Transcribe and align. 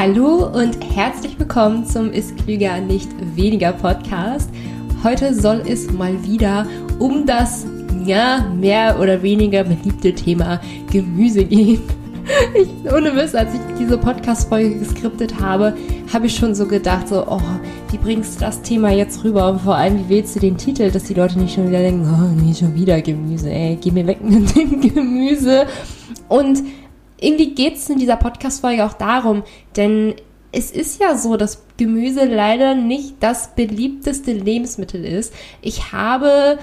Hallo 0.00 0.46
und 0.46 0.78
herzlich 0.94 1.36
willkommen 1.40 1.84
zum 1.84 2.12
Ist 2.12 2.36
Klüger 2.36 2.80
nicht 2.80 3.08
weniger 3.34 3.72
Podcast. 3.72 4.48
Heute 5.02 5.34
soll 5.34 5.64
es 5.66 5.90
mal 5.90 6.22
wieder 6.22 6.68
um 7.00 7.26
das 7.26 7.66
ja 8.04 8.48
mehr 8.56 9.00
oder 9.00 9.20
weniger 9.24 9.64
beliebte 9.64 10.14
Thema 10.14 10.60
Gemüse 10.92 11.44
gehen. 11.44 11.82
Ich, 12.54 12.68
ohne 12.92 13.10
Mist, 13.10 13.34
als 13.34 13.54
ich 13.54 13.60
diese 13.78 13.96
Podcast-Folge 13.96 14.78
geskriptet 14.78 15.40
habe, 15.40 15.74
habe 16.12 16.26
ich 16.26 16.36
schon 16.36 16.54
so 16.54 16.66
gedacht, 16.66 17.08
so, 17.08 17.26
oh, 17.26 17.40
wie 17.90 17.96
bringst 17.96 18.36
du 18.36 18.40
das 18.40 18.60
Thema 18.60 18.90
jetzt 18.90 19.24
rüber? 19.24 19.50
Und 19.50 19.62
vor 19.62 19.76
allem, 19.76 19.98
wie 19.98 20.08
wählst 20.10 20.36
du 20.36 20.40
den 20.40 20.58
Titel, 20.58 20.90
dass 20.90 21.04
die 21.04 21.14
Leute 21.14 21.38
nicht 21.38 21.54
schon 21.54 21.68
wieder 21.68 21.78
denken, 21.78 22.06
oh, 22.06 22.44
nee, 22.44 22.52
schon 22.54 22.74
wieder 22.74 23.00
Gemüse, 23.00 23.50
ey, 23.50 23.78
geh 23.80 23.90
mir 23.90 24.06
weg 24.06 24.22
mit 24.22 24.54
dem 24.54 24.78
Gemüse. 24.94 25.66
Und 26.28 26.62
irgendwie 27.20 27.54
geht 27.54 27.76
es 27.76 27.88
in 27.90 27.98
dieser 27.98 28.16
Podcast-Folge 28.16 28.84
auch 28.84 28.94
darum, 28.94 29.42
denn 29.76 30.14
es 30.52 30.70
ist 30.70 31.00
ja 31.00 31.16
so, 31.16 31.36
dass 31.36 31.64
Gemüse 31.76 32.24
leider 32.24 32.74
nicht 32.74 33.16
das 33.20 33.54
beliebteste 33.54 34.32
Lebensmittel 34.32 35.04
ist. 35.04 35.34
Ich 35.60 35.92
habe 35.92 36.58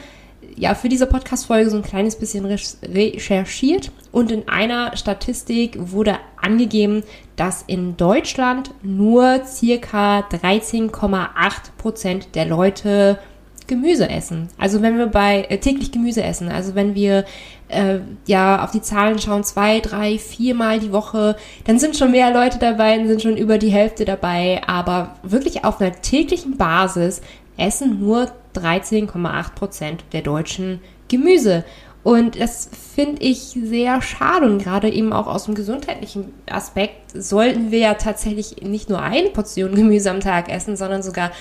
ja 0.56 0.74
für 0.74 0.90
diese 0.90 1.06
Podcast-Folge 1.06 1.70
so 1.70 1.78
ein 1.78 1.84
kleines 1.84 2.16
bisschen 2.16 2.46
recherchiert 2.46 3.92
und 4.12 4.32
in 4.32 4.48
einer 4.48 4.96
Statistik 4.96 5.78
wurde 5.80 6.18
angegeben, 6.42 7.04
dass 7.36 7.64
in 7.68 7.98
Deutschland 7.98 8.72
nur 8.82 9.42
circa 9.46 10.20
13,8 10.22 11.30
Prozent 11.78 12.36
der 12.36 12.46
Leute 12.46 13.20
Gemüse 13.68 14.10
essen. 14.10 14.50
Also 14.58 14.82
wenn 14.82 14.98
wir 14.98 15.08
bei 15.08 15.46
äh, 15.50 15.58
täglich 15.58 15.92
Gemüse 15.92 16.24
essen, 16.24 16.50
also 16.50 16.76
wenn 16.76 16.96
wir 16.96 17.26
äh, 17.68 18.00
ja 18.26 18.64
auf 18.64 18.72
die 18.72 18.82
Zahlen 18.82 19.20
schauen, 19.20 19.44
zwei, 19.44 19.80
drei, 19.80 20.18
viermal 20.18 20.80
die 20.80 20.92
Woche, 20.92 21.36
dann 21.66 21.80
sind 21.80 21.98
schon 21.98 22.12
mehr 22.12 22.34
Leute 22.34 22.60
dabei, 22.60 22.98
dann 22.98 23.08
sind 23.08 23.22
schon 23.22 23.38
über 23.38 23.58
die 23.58 23.70
Hälfte 23.70 24.06
dabei. 24.06 24.62
Aber 24.68 25.16
wirklich 25.24 25.64
auf 25.64 25.82
einer 25.82 25.94
täglichen 26.02 26.58
Basis 26.58 27.22
essen 27.58 28.00
nur 28.00 28.32
13,8 28.56 29.56
Prozent 29.56 30.04
der 30.14 30.22
Deutschen 30.22 30.80
Gemüse. 31.08 31.64
Und 32.06 32.40
das 32.40 32.70
finde 32.94 33.24
ich 33.24 33.40
sehr 33.40 34.00
schade 34.00 34.46
und 34.46 34.60
gerade 34.60 34.92
eben 34.92 35.12
auch 35.12 35.26
aus 35.26 35.46
dem 35.46 35.56
gesundheitlichen 35.56 36.34
Aspekt 36.48 37.12
sollten 37.16 37.72
wir 37.72 37.80
ja 37.80 37.94
tatsächlich 37.96 38.62
nicht 38.62 38.92
nur 38.92 39.02
eine 39.02 39.30
Portion 39.30 39.74
Gemüse 39.76 40.12
am 40.12 40.20
Tag 40.20 40.48
essen, 40.50 40.78
sondern 40.78 41.02
sogar 41.02 41.32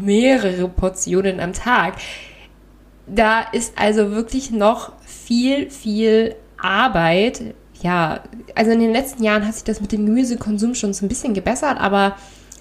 mehrere 0.00 0.68
Portionen 0.68 1.40
am 1.40 1.52
Tag. 1.52 1.94
Da 3.06 3.40
ist 3.52 3.74
also 3.76 4.12
wirklich 4.12 4.50
noch 4.50 4.92
viel, 5.04 5.70
viel 5.70 6.36
Arbeit. 6.58 7.54
Ja, 7.82 8.22
also 8.54 8.70
in 8.70 8.80
den 8.80 8.92
letzten 8.92 9.22
Jahren 9.22 9.46
hat 9.46 9.54
sich 9.54 9.64
das 9.64 9.80
mit 9.80 9.92
dem 9.92 10.06
Gemüsekonsum 10.06 10.74
schon 10.74 10.92
so 10.92 11.04
ein 11.04 11.08
bisschen 11.08 11.34
gebessert, 11.34 11.78
aber 11.78 12.16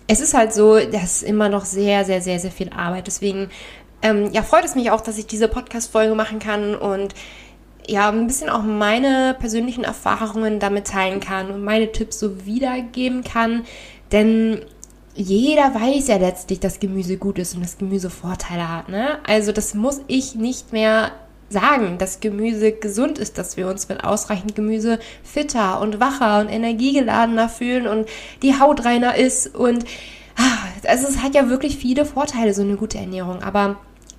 es 0.07 0.21
ist 0.21 0.33
halt 0.33 0.53
so, 0.53 0.79
das 0.79 1.17
ist 1.17 1.23
immer 1.23 1.49
noch 1.49 1.65
sehr, 1.65 2.05
sehr, 2.05 2.21
sehr, 2.21 2.39
sehr 2.39 2.51
viel 2.51 2.69
Arbeit. 2.69 3.05
Deswegen 3.05 3.49
ähm, 4.01 4.29
ja, 4.31 4.43
freut 4.43 4.65
es 4.65 4.75
mich 4.75 4.91
auch, 4.91 5.01
dass 5.01 5.17
ich 5.17 5.27
diese 5.27 5.47
Podcast-Folge 5.47 6.15
machen 6.15 6.39
kann 6.39 6.75
und 6.75 7.13
ja, 7.87 8.09
ein 8.09 8.27
bisschen 8.27 8.49
auch 8.49 8.61
meine 8.61 9.35
persönlichen 9.39 9.83
Erfahrungen 9.83 10.59
damit 10.59 10.87
teilen 10.87 11.19
kann 11.19 11.49
und 11.49 11.63
meine 11.63 11.91
Tipps 11.91 12.19
so 12.19 12.45
wiedergeben 12.45 13.23
kann. 13.23 13.65
Denn 14.11 14.61
jeder 15.19 15.75
weiß 15.75 16.07
ja 16.07 16.15
letztlich, 16.15 16.61
dass 16.61 16.79
Gemüse 16.79 17.17
gut 17.17 17.39
ist 17.39 17.53
und 17.53 17.61
dass 17.61 17.77
Gemüse 17.77 18.09
Vorteile 18.09 18.69
hat. 18.69 18.87
Ne? 18.87 19.17
Also 19.27 19.51
das 19.51 19.73
muss 19.73 19.99
ich 20.07 20.35
nicht 20.35 20.71
mehr 20.71 21.11
sagen, 21.49 21.97
dass 21.97 22.21
Gemüse 22.21 22.71
gesund 22.71 23.19
ist, 23.19 23.37
dass 23.37 23.57
wir 23.57 23.67
uns 23.67 23.89
mit 23.89 24.03
ausreichend 24.03 24.55
Gemüse 24.55 24.97
fitter 25.23 25.81
und 25.81 25.99
wacher 25.99 26.39
und 26.39 26.47
energiegeladener 26.47 27.49
fühlen 27.49 27.87
und 27.87 28.07
die 28.43 28.59
Haut 28.59 28.85
reiner 28.85 29.17
ist. 29.17 29.53
Und 29.55 29.83
ah, 30.37 30.87
also 30.87 31.07
es 31.07 31.21
hat 31.21 31.35
ja 31.35 31.49
wirklich 31.49 31.75
viele 31.75 32.05
Vorteile, 32.05 32.53
so 32.53 32.61
eine 32.61 32.77
gute 32.77 32.97
Ernährung. 32.97 33.43
Aber 33.43 33.75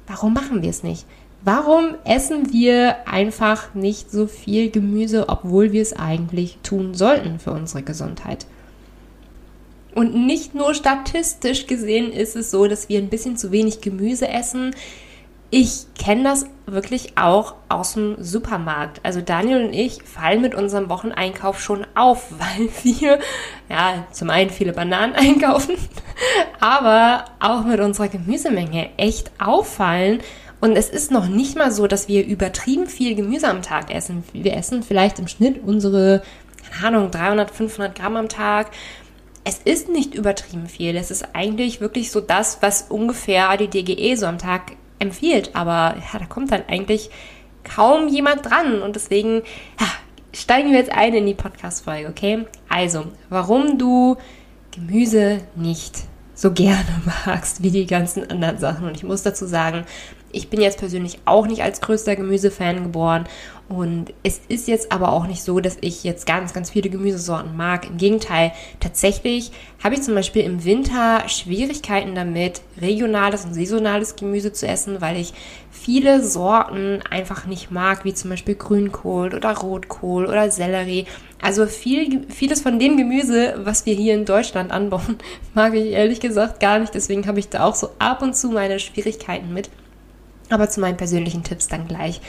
warum 0.06 0.34
machen 0.34 0.61
wir 0.61 0.69
es 0.69 0.82
nicht? 0.82 1.06
Warum 1.43 1.94
essen 2.05 2.53
wir 2.53 3.09
einfach 3.09 3.75
nicht 3.75 4.11
so 4.11 4.27
viel 4.27 4.71
Gemüse, 4.71 5.31
obwohl 5.31 5.72
wir 5.72 5.81
es 5.81 5.94
eigentlich 5.94 6.59
tun 6.62 6.93
sollten 6.93 7.38
für 7.38 7.53
unsere 7.53 7.82
Gesundheit? 7.82 8.44
Und 9.95 10.15
nicht 10.15 10.55
nur 10.55 10.75
statistisch 10.75 11.67
gesehen 11.67 12.12
ist 12.12 12.37
es 12.37 12.51
so, 12.51 12.67
dass 12.67 12.89
wir 12.89 12.99
ein 12.99 13.09
bisschen 13.09 13.37
zu 13.37 13.53
wenig 13.53 13.81
Gemüse 13.81 14.28
essen. 14.28 14.75
Ich 15.53 15.87
kenne 15.99 16.23
das 16.23 16.47
wirklich 16.67 17.19
auch 17.19 17.55
aus 17.69 17.95
dem 17.95 18.23
Supermarkt. 18.23 19.00
Also 19.03 19.21
Daniel 19.21 19.65
und 19.67 19.73
ich 19.73 20.03
fallen 20.05 20.43
mit 20.43 20.55
unserem 20.55 20.89
Wocheneinkauf 20.89 21.61
schon 21.61 21.87
auf, 21.97 22.31
weil 22.39 22.69
wir 22.84 23.19
ja 23.69 24.06
zum 24.12 24.31
einen 24.31 24.50
viele 24.50 24.73
Bananen 24.73 25.15
einkaufen, 25.17 25.75
aber 26.61 27.25
auch 27.41 27.65
mit 27.65 27.81
unserer 27.81 28.09
Gemüsemenge 28.09 28.91
echt 28.97 29.33
auffallen 29.41 30.21
und 30.61 30.77
es 30.77 30.91
ist 30.91 31.11
noch 31.11 31.27
nicht 31.27 31.56
mal 31.56 31.73
so, 31.73 31.87
dass 31.87 32.06
wir 32.06 32.25
übertrieben 32.25 32.87
viel 32.87 33.15
Gemüse 33.15 33.49
am 33.49 33.62
Tag 33.62 33.93
essen. 33.95 34.23
Wir 34.33 34.55
essen 34.56 34.83
vielleicht 34.83 35.19
im 35.19 35.27
Schnitt 35.27 35.62
unsere, 35.65 36.23
keine 36.71 36.99
Ahnung, 36.99 37.11
300, 37.11 37.50
500 37.50 37.95
Gramm 37.95 38.17
am 38.17 38.29
Tag. 38.29 38.71
Es 39.45 39.59
ist 39.59 39.89
nicht 39.89 40.15
übertrieben 40.15 40.67
viel. 40.67 40.97
Es 40.97 41.11
ist 41.11 41.34
eigentlich 41.34 41.81
wirklich 41.81 42.11
so 42.11 42.21
das, 42.21 42.59
was 42.61 42.87
ungefähr 42.89 43.56
die 43.56 43.69
DGE 43.69 44.17
so 44.17 44.27
am 44.27 44.39
Tag 44.39 44.73
empfiehlt. 44.99 45.55
Aber 45.55 45.97
ja, 45.97 46.19
da 46.19 46.27
kommt 46.27 46.53
dann 46.53 46.65
eigentlich 46.69 47.11
kaum 47.65 48.09
jemand 48.09 48.47
dran. 48.47 48.83
Und 48.83 48.97
deswegen 48.97 49.43
ja, 49.81 49.87
steigen 50.33 50.71
wir 50.71 50.79
jetzt 50.79 50.93
ein 50.93 51.15
in 51.15 51.27
die 51.27 51.34
Podcast-Folge, 51.34 52.09
okay? 52.09 52.47
Also, 52.69 53.06
warum 53.29 53.79
du 53.79 54.17
Gemüse 54.71 55.41
nicht 55.56 56.05
so 56.34 56.53
gerne 56.53 57.03
magst 57.27 57.62
wie 57.62 57.71
die 57.71 57.87
ganzen 57.87 58.31
anderen 58.31 58.59
Sachen. 58.59 58.87
Und 58.87 58.97
ich 58.97 59.05
muss 59.05 59.23
dazu 59.23 59.47
sagen, 59.47 59.84
ich 60.33 60.49
bin 60.49 60.61
jetzt 60.61 60.79
persönlich 60.79 61.19
auch 61.25 61.47
nicht 61.47 61.62
als 61.62 61.81
größter 61.81 62.17
Gemüsefan 62.17 62.84
geboren 62.84 63.27
und 63.70 64.12
es 64.25 64.41
ist 64.48 64.66
jetzt 64.66 64.91
aber 64.91 65.12
auch 65.12 65.28
nicht 65.28 65.44
so, 65.44 65.60
dass 65.60 65.78
ich 65.81 66.03
jetzt 66.03 66.26
ganz, 66.26 66.53
ganz 66.53 66.70
viele 66.70 66.91
Gemüsesorten 66.91 67.56
mag. 67.56 67.86
Im 67.88 67.98
Gegenteil, 67.98 68.50
tatsächlich 68.81 69.53
habe 69.81 69.94
ich 69.94 70.03
zum 70.03 70.16
Beispiel 70.16 70.42
im 70.42 70.64
Winter 70.64 71.28
Schwierigkeiten 71.28 72.16
damit, 72.16 72.62
regionales 72.81 73.44
und 73.44 73.54
saisonales 73.54 74.16
Gemüse 74.16 74.53
zu 74.53 74.66
essen, 74.66 75.00
weil 75.00 75.16
ich 75.16 75.34
viele 75.70 76.25
Sorten 76.25 76.98
einfach 77.08 77.47
nicht 77.47 77.70
mag, 77.70 78.04
wie 78.04 78.12
zum 78.12 78.31
Beispiel 78.31 78.56
Grünkohl 78.56 79.32
oder 79.32 79.56
Rotkohl 79.56 80.26
oder 80.26 80.50
Sellerie. 80.50 81.06
Also 81.41 81.66
viel, 81.66 82.26
vieles 82.28 82.62
von 82.62 82.81
dem 82.81 82.97
Gemüse, 82.97 83.54
was 83.62 83.87
wir 83.87 83.94
hier 83.94 84.14
in 84.14 84.25
Deutschland 84.25 84.72
anbauen, 84.72 85.19
mag 85.54 85.75
ich 85.75 85.92
ehrlich 85.92 86.19
gesagt 86.19 86.58
gar 86.58 86.81
nicht. 86.81 86.92
Deswegen 86.92 87.28
habe 87.28 87.38
ich 87.38 87.48
da 87.48 87.62
auch 87.62 87.76
so 87.76 87.91
ab 88.00 88.20
und 88.20 88.34
zu 88.34 88.48
meine 88.48 88.81
Schwierigkeiten 88.81 89.54
mit. 89.54 89.70
Aber 90.48 90.69
zu 90.69 90.81
meinen 90.81 90.97
persönlichen 90.97 91.44
Tipps 91.44 91.69
dann 91.69 91.87
gleich. 91.87 92.20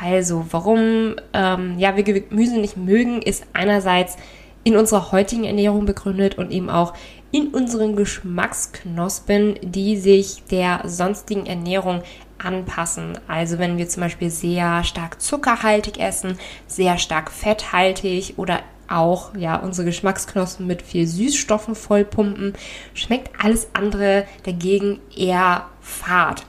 Also, 0.00 0.46
warum 0.50 1.16
ähm, 1.32 1.78
ja, 1.78 1.96
wir 1.96 2.04
Gemüse 2.04 2.58
nicht 2.58 2.76
mögen, 2.76 3.20
ist 3.20 3.44
einerseits 3.52 4.16
in 4.64 4.76
unserer 4.76 5.12
heutigen 5.12 5.44
Ernährung 5.44 5.86
begründet 5.86 6.38
und 6.38 6.50
eben 6.50 6.70
auch 6.70 6.94
in 7.30 7.48
unseren 7.48 7.96
Geschmacksknospen, 7.96 9.58
die 9.62 9.96
sich 9.96 10.44
der 10.50 10.82
sonstigen 10.84 11.46
Ernährung 11.46 12.02
anpassen. 12.38 13.18
Also 13.26 13.58
wenn 13.58 13.76
wir 13.76 13.88
zum 13.88 14.02
Beispiel 14.02 14.30
sehr 14.30 14.84
stark 14.84 15.20
zuckerhaltig 15.20 15.98
essen, 15.98 16.38
sehr 16.66 16.98
stark 16.98 17.30
fetthaltig 17.30 18.34
oder 18.36 18.60
auch 18.88 19.34
ja 19.36 19.56
unsere 19.56 19.86
Geschmacksknospen 19.86 20.66
mit 20.66 20.82
viel 20.82 21.06
Süßstoffen 21.06 21.74
vollpumpen, 21.74 22.54
schmeckt 22.94 23.30
alles 23.42 23.68
andere 23.74 24.24
dagegen 24.44 25.00
eher 25.14 25.66
fad. 25.80 26.46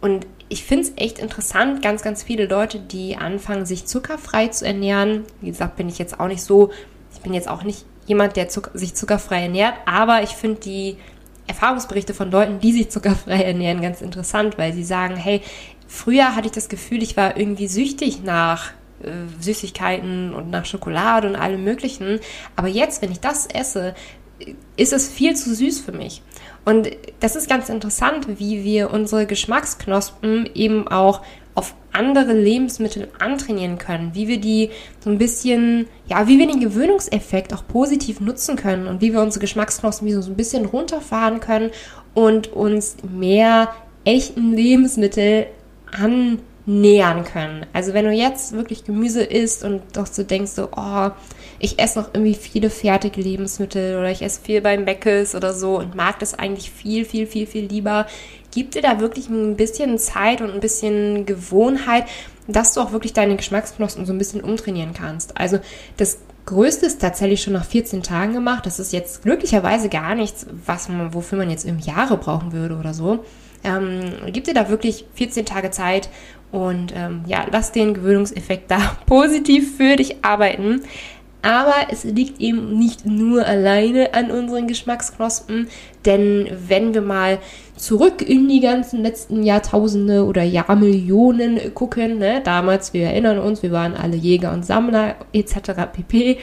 Und 0.00 0.26
ich 0.50 0.64
finde 0.64 0.88
es 0.88 0.92
echt 0.96 1.20
interessant, 1.20 1.80
ganz, 1.80 2.02
ganz 2.02 2.24
viele 2.24 2.46
Leute, 2.46 2.80
die 2.80 3.16
anfangen, 3.16 3.64
sich 3.64 3.86
zuckerfrei 3.86 4.48
zu 4.48 4.66
ernähren. 4.66 5.22
Wie 5.40 5.48
gesagt, 5.48 5.76
bin 5.76 5.88
ich 5.88 5.98
jetzt 5.98 6.18
auch 6.18 6.26
nicht 6.26 6.42
so, 6.42 6.70
ich 7.14 7.20
bin 7.20 7.32
jetzt 7.32 7.48
auch 7.48 7.62
nicht 7.62 7.86
jemand, 8.06 8.34
der 8.34 8.48
Zucker, 8.48 8.72
sich 8.74 8.94
zuckerfrei 8.94 9.42
ernährt, 9.42 9.74
aber 9.86 10.24
ich 10.24 10.30
finde 10.30 10.60
die 10.60 10.96
Erfahrungsberichte 11.46 12.14
von 12.14 12.32
Leuten, 12.32 12.58
die 12.58 12.72
sich 12.72 12.90
zuckerfrei 12.90 13.42
ernähren, 13.42 13.80
ganz 13.80 14.02
interessant, 14.02 14.58
weil 14.58 14.72
sie 14.72 14.82
sagen, 14.82 15.14
hey, 15.14 15.40
früher 15.86 16.34
hatte 16.34 16.46
ich 16.46 16.52
das 16.52 16.68
Gefühl, 16.68 17.02
ich 17.02 17.16
war 17.16 17.36
irgendwie 17.36 17.68
süchtig 17.68 18.24
nach 18.24 18.72
äh, 19.04 19.10
Süßigkeiten 19.40 20.34
und 20.34 20.50
nach 20.50 20.64
Schokolade 20.64 21.28
und 21.28 21.36
allem 21.36 21.62
Möglichen, 21.62 22.18
aber 22.56 22.68
jetzt, 22.68 23.02
wenn 23.02 23.12
ich 23.12 23.20
das 23.20 23.46
esse, 23.46 23.94
ist 24.76 24.92
es 24.92 25.08
viel 25.08 25.36
zu 25.36 25.54
süß 25.54 25.80
für 25.80 25.92
mich. 25.92 26.22
Und 26.64 26.90
das 27.20 27.36
ist 27.36 27.48
ganz 27.48 27.68
interessant, 27.68 28.38
wie 28.38 28.64
wir 28.64 28.92
unsere 28.92 29.26
Geschmacksknospen 29.26 30.50
eben 30.54 30.88
auch 30.88 31.22
auf 31.54 31.74
andere 31.92 32.32
Lebensmittel 32.32 33.08
antrainieren 33.18 33.78
können, 33.78 34.14
wie 34.14 34.28
wir 34.28 34.38
die 34.40 34.70
so 35.00 35.10
ein 35.10 35.18
bisschen, 35.18 35.88
ja, 36.06 36.28
wie 36.28 36.38
wir 36.38 36.46
den 36.46 36.60
Gewöhnungseffekt 36.60 37.52
auch 37.52 37.66
positiv 37.66 38.20
nutzen 38.20 38.56
können 38.56 38.86
und 38.86 39.00
wie 39.00 39.12
wir 39.12 39.20
unsere 39.20 39.40
Geschmacksknospen 39.40 40.22
so 40.22 40.30
ein 40.30 40.36
bisschen 40.36 40.66
runterfahren 40.66 41.40
können 41.40 41.70
und 42.14 42.52
uns 42.52 42.96
mehr 43.02 43.74
echten 44.04 44.52
Lebensmittel 44.52 45.46
annähern 45.90 47.24
können. 47.24 47.66
Also 47.72 47.94
wenn 47.94 48.04
du 48.04 48.12
jetzt 48.12 48.52
wirklich 48.52 48.84
Gemüse 48.84 49.22
isst 49.22 49.64
und 49.64 49.82
doch 49.94 50.06
so 50.06 50.22
denkst 50.22 50.52
so, 50.52 50.68
oh, 50.76 51.10
ich 51.60 51.78
esse 51.78 52.00
noch 52.00 52.08
irgendwie 52.14 52.34
viele 52.34 52.70
fertige 52.70 53.20
Lebensmittel 53.20 53.98
oder 53.98 54.10
ich 54.10 54.22
esse 54.22 54.40
viel 54.40 54.62
beim 54.62 54.84
Meckes 54.84 55.34
oder 55.34 55.52
so 55.52 55.78
und 55.78 55.94
mag 55.94 56.18
das 56.18 56.34
eigentlich 56.34 56.70
viel, 56.70 57.04
viel, 57.04 57.26
viel, 57.26 57.46
viel 57.46 57.66
lieber. 57.66 58.06
Gib 58.50 58.72
dir 58.72 58.82
da 58.82 58.98
wirklich 58.98 59.28
ein 59.28 59.56
bisschen 59.56 59.98
Zeit 59.98 60.40
und 60.40 60.50
ein 60.50 60.60
bisschen 60.60 61.26
Gewohnheit, 61.26 62.04
dass 62.48 62.72
du 62.72 62.80
auch 62.80 62.92
wirklich 62.92 63.12
deine 63.12 63.36
Geschmacksknospen 63.36 64.06
so 64.06 64.12
ein 64.12 64.18
bisschen 64.18 64.40
umtrainieren 64.40 64.94
kannst. 64.94 65.38
Also 65.38 65.60
das 65.98 66.18
Größte 66.46 66.86
ist 66.86 67.00
tatsächlich 67.00 67.42
schon 67.42 67.52
nach 67.52 67.66
14 67.66 68.02
Tagen 68.02 68.32
gemacht. 68.32 68.64
Das 68.64 68.80
ist 68.80 68.92
jetzt 68.92 69.22
glücklicherweise 69.22 69.90
gar 69.90 70.14
nichts, 70.14 70.46
was 70.66 70.88
man, 70.88 71.12
wofür 71.12 71.38
man 71.38 71.50
jetzt 71.50 71.66
im 71.66 71.78
Jahre 71.78 72.16
brauchen 72.16 72.52
würde 72.52 72.76
oder 72.76 72.94
so. 72.94 73.24
Ähm, 73.62 74.14
gib 74.32 74.44
dir 74.44 74.54
da 74.54 74.70
wirklich 74.70 75.04
14 75.14 75.44
Tage 75.44 75.70
Zeit 75.70 76.08
und 76.50 76.92
ähm, 76.96 77.22
ja, 77.26 77.46
lass 77.52 77.72
den 77.72 77.94
Gewöhnungseffekt 77.94 78.70
da 78.70 78.96
positiv 79.06 79.76
für 79.76 79.96
dich 79.96 80.24
arbeiten. 80.24 80.82
Aber 81.42 81.74
es 81.90 82.04
liegt 82.04 82.40
eben 82.40 82.78
nicht 82.78 83.06
nur 83.06 83.46
alleine 83.46 84.12
an 84.12 84.30
unseren 84.30 84.66
Geschmacksknospen, 84.66 85.68
denn 86.04 86.48
wenn 86.68 86.92
wir 86.92 87.00
mal 87.00 87.38
zurück 87.76 88.20
in 88.20 88.48
die 88.48 88.60
ganzen 88.60 89.02
letzten 89.02 89.42
Jahrtausende 89.42 90.26
oder 90.26 90.42
Jahrmillionen 90.42 91.74
gucken, 91.74 92.18
ne, 92.18 92.42
damals, 92.44 92.92
wir 92.92 93.06
erinnern 93.06 93.38
uns, 93.38 93.62
wir 93.62 93.72
waren 93.72 93.94
alle 93.94 94.16
Jäger 94.16 94.52
und 94.52 94.66
Sammler 94.66 95.16
etc. 95.32 95.72
pp. 95.92 96.38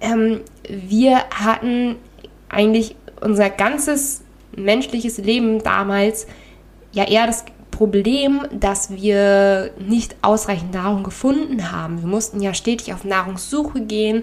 Ähm, 0.00 0.40
wir 0.68 1.18
hatten 1.30 1.96
eigentlich 2.48 2.96
unser 3.20 3.50
ganzes 3.50 4.22
menschliches 4.56 5.18
Leben 5.18 5.62
damals 5.62 6.26
ja 6.92 7.04
eher 7.04 7.26
das 7.26 7.44
Problem, 7.74 8.42
dass 8.52 8.90
wir 8.90 9.72
nicht 9.78 10.14
ausreichend 10.22 10.74
Nahrung 10.74 11.02
gefunden 11.02 11.72
haben. 11.72 12.00
Wir 12.00 12.08
mussten 12.08 12.40
ja 12.40 12.54
stetig 12.54 12.94
auf 12.94 13.04
Nahrungssuche 13.04 13.80
gehen. 13.80 14.22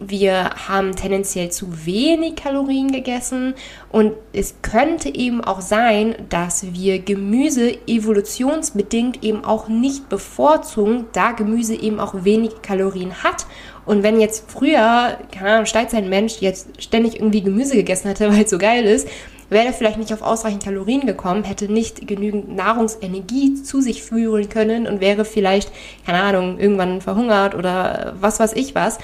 Wir 0.00 0.50
haben 0.68 0.94
tendenziell 0.94 1.50
zu 1.50 1.86
wenig 1.86 2.36
Kalorien 2.36 2.92
gegessen 2.92 3.54
und 3.90 4.12
es 4.32 4.56
könnte 4.62 5.12
eben 5.12 5.42
auch 5.42 5.60
sein, 5.60 6.14
dass 6.28 6.72
wir 6.74 7.00
Gemüse 7.00 7.76
evolutionsbedingt 7.88 9.24
eben 9.24 9.44
auch 9.44 9.68
nicht 9.68 10.08
bevorzugen, 10.08 11.06
da 11.12 11.32
Gemüse 11.32 11.74
eben 11.74 11.98
auch 11.98 12.22
wenig 12.22 12.62
Kalorien 12.62 13.24
hat. 13.24 13.46
Und 13.86 14.04
wenn 14.04 14.20
jetzt 14.20 14.48
früher, 14.48 15.18
keine 15.32 15.50
Ahnung, 15.50 15.66
Steinzeit-Mensch 15.66 16.42
jetzt 16.42 16.80
ständig 16.80 17.16
irgendwie 17.16 17.42
Gemüse 17.42 17.74
gegessen 17.74 18.08
hätte, 18.08 18.28
weil 18.32 18.44
es 18.44 18.50
so 18.50 18.58
geil 18.58 18.84
ist, 18.84 19.08
wäre 19.50 19.72
vielleicht 19.72 19.98
nicht 19.98 20.12
auf 20.12 20.22
ausreichend 20.22 20.64
Kalorien 20.64 21.06
gekommen, 21.06 21.44
hätte 21.44 21.70
nicht 21.70 22.06
genügend 22.06 22.54
Nahrungsenergie 22.54 23.54
zu 23.54 23.80
sich 23.80 24.02
führen 24.02 24.48
können 24.48 24.86
und 24.86 25.00
wäre 25.00 25.24
vielleicht, 25.24 25.72
keine 26.04 26.22
Ahnung, 26.22 26.58
irgendwann 26.58 27.00
verhungert 27.00 27.54
oder 27.54 28.14
was 28.20 28.40
weiß 28.40 28.52
ich 28.54 28.74
was. 28.74 28.98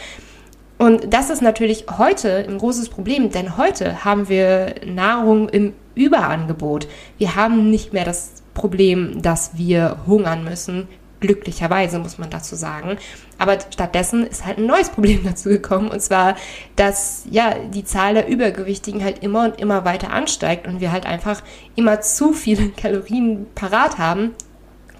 Und 0.76 1.14
das 1.14 1.30
ist 1.30 1.40
natürlich 1.40 1.86
heute 1.98 2.44
ein 2.48 2.58
großes 2.58 2.88
Problem, 2.88 3.30
denn 3.30 3.56
heute 3.56 4.04
haben 4.04 4.28
wir 4.28 4.74
Nahrung 4.84 5.48
im 5.48 5.72
Überangebot. 5.94 6.88
Wir 7.18 7.36
haben 7.36 7.70
nicht 7.70 7.92
mehr 7.92 8.04
das 8.04 8.42
Problem, 8.54 9.22
dass 9.22 9.56
wir 9.56 9.98
hungern 10.06 10.44
müssen 10.44 10.88
glücklicherweise 11.20 11.98
muss 11.98 12.18
man 12.18 12.30
dazu 12.30 12.54
sagen. 12.54 12.98
Aber 13.38 13.58
stattdessen 13.60 14.26
ist 14.26 14.44
halt 14.44 14.58
ein 14.58 14.66
neues 14.66 14.90
Problem 14.90 15.20
dazu 15.24 15.48
gekommen 15.48 15.88
und 15.88 16.00
zwar, 16.00 16.36
dass 16.76 17.24
ja 17.30 17.54
die 17.72 17.84
Zahl 17.84 18.14
der 18.14 18.28
Übergewichtigen 18.28 19.02
halt 19.02 19.22
immer 19.22 19.44
und 19.44 19.60
immer 19.60 19.84
weiter 19.84 20.10
ansteigt 20.10 20.66
und 20.66 20.80
wir 20.80 20.92
halt 20.92 21.06
einfach 21.06 21.42
immer 21.76 22.00
zu 22.00 22.32
viele 22.32 22.68
Kalorien 22.76 23.46
parat 23.54 23.98
haben. 23.98 24.32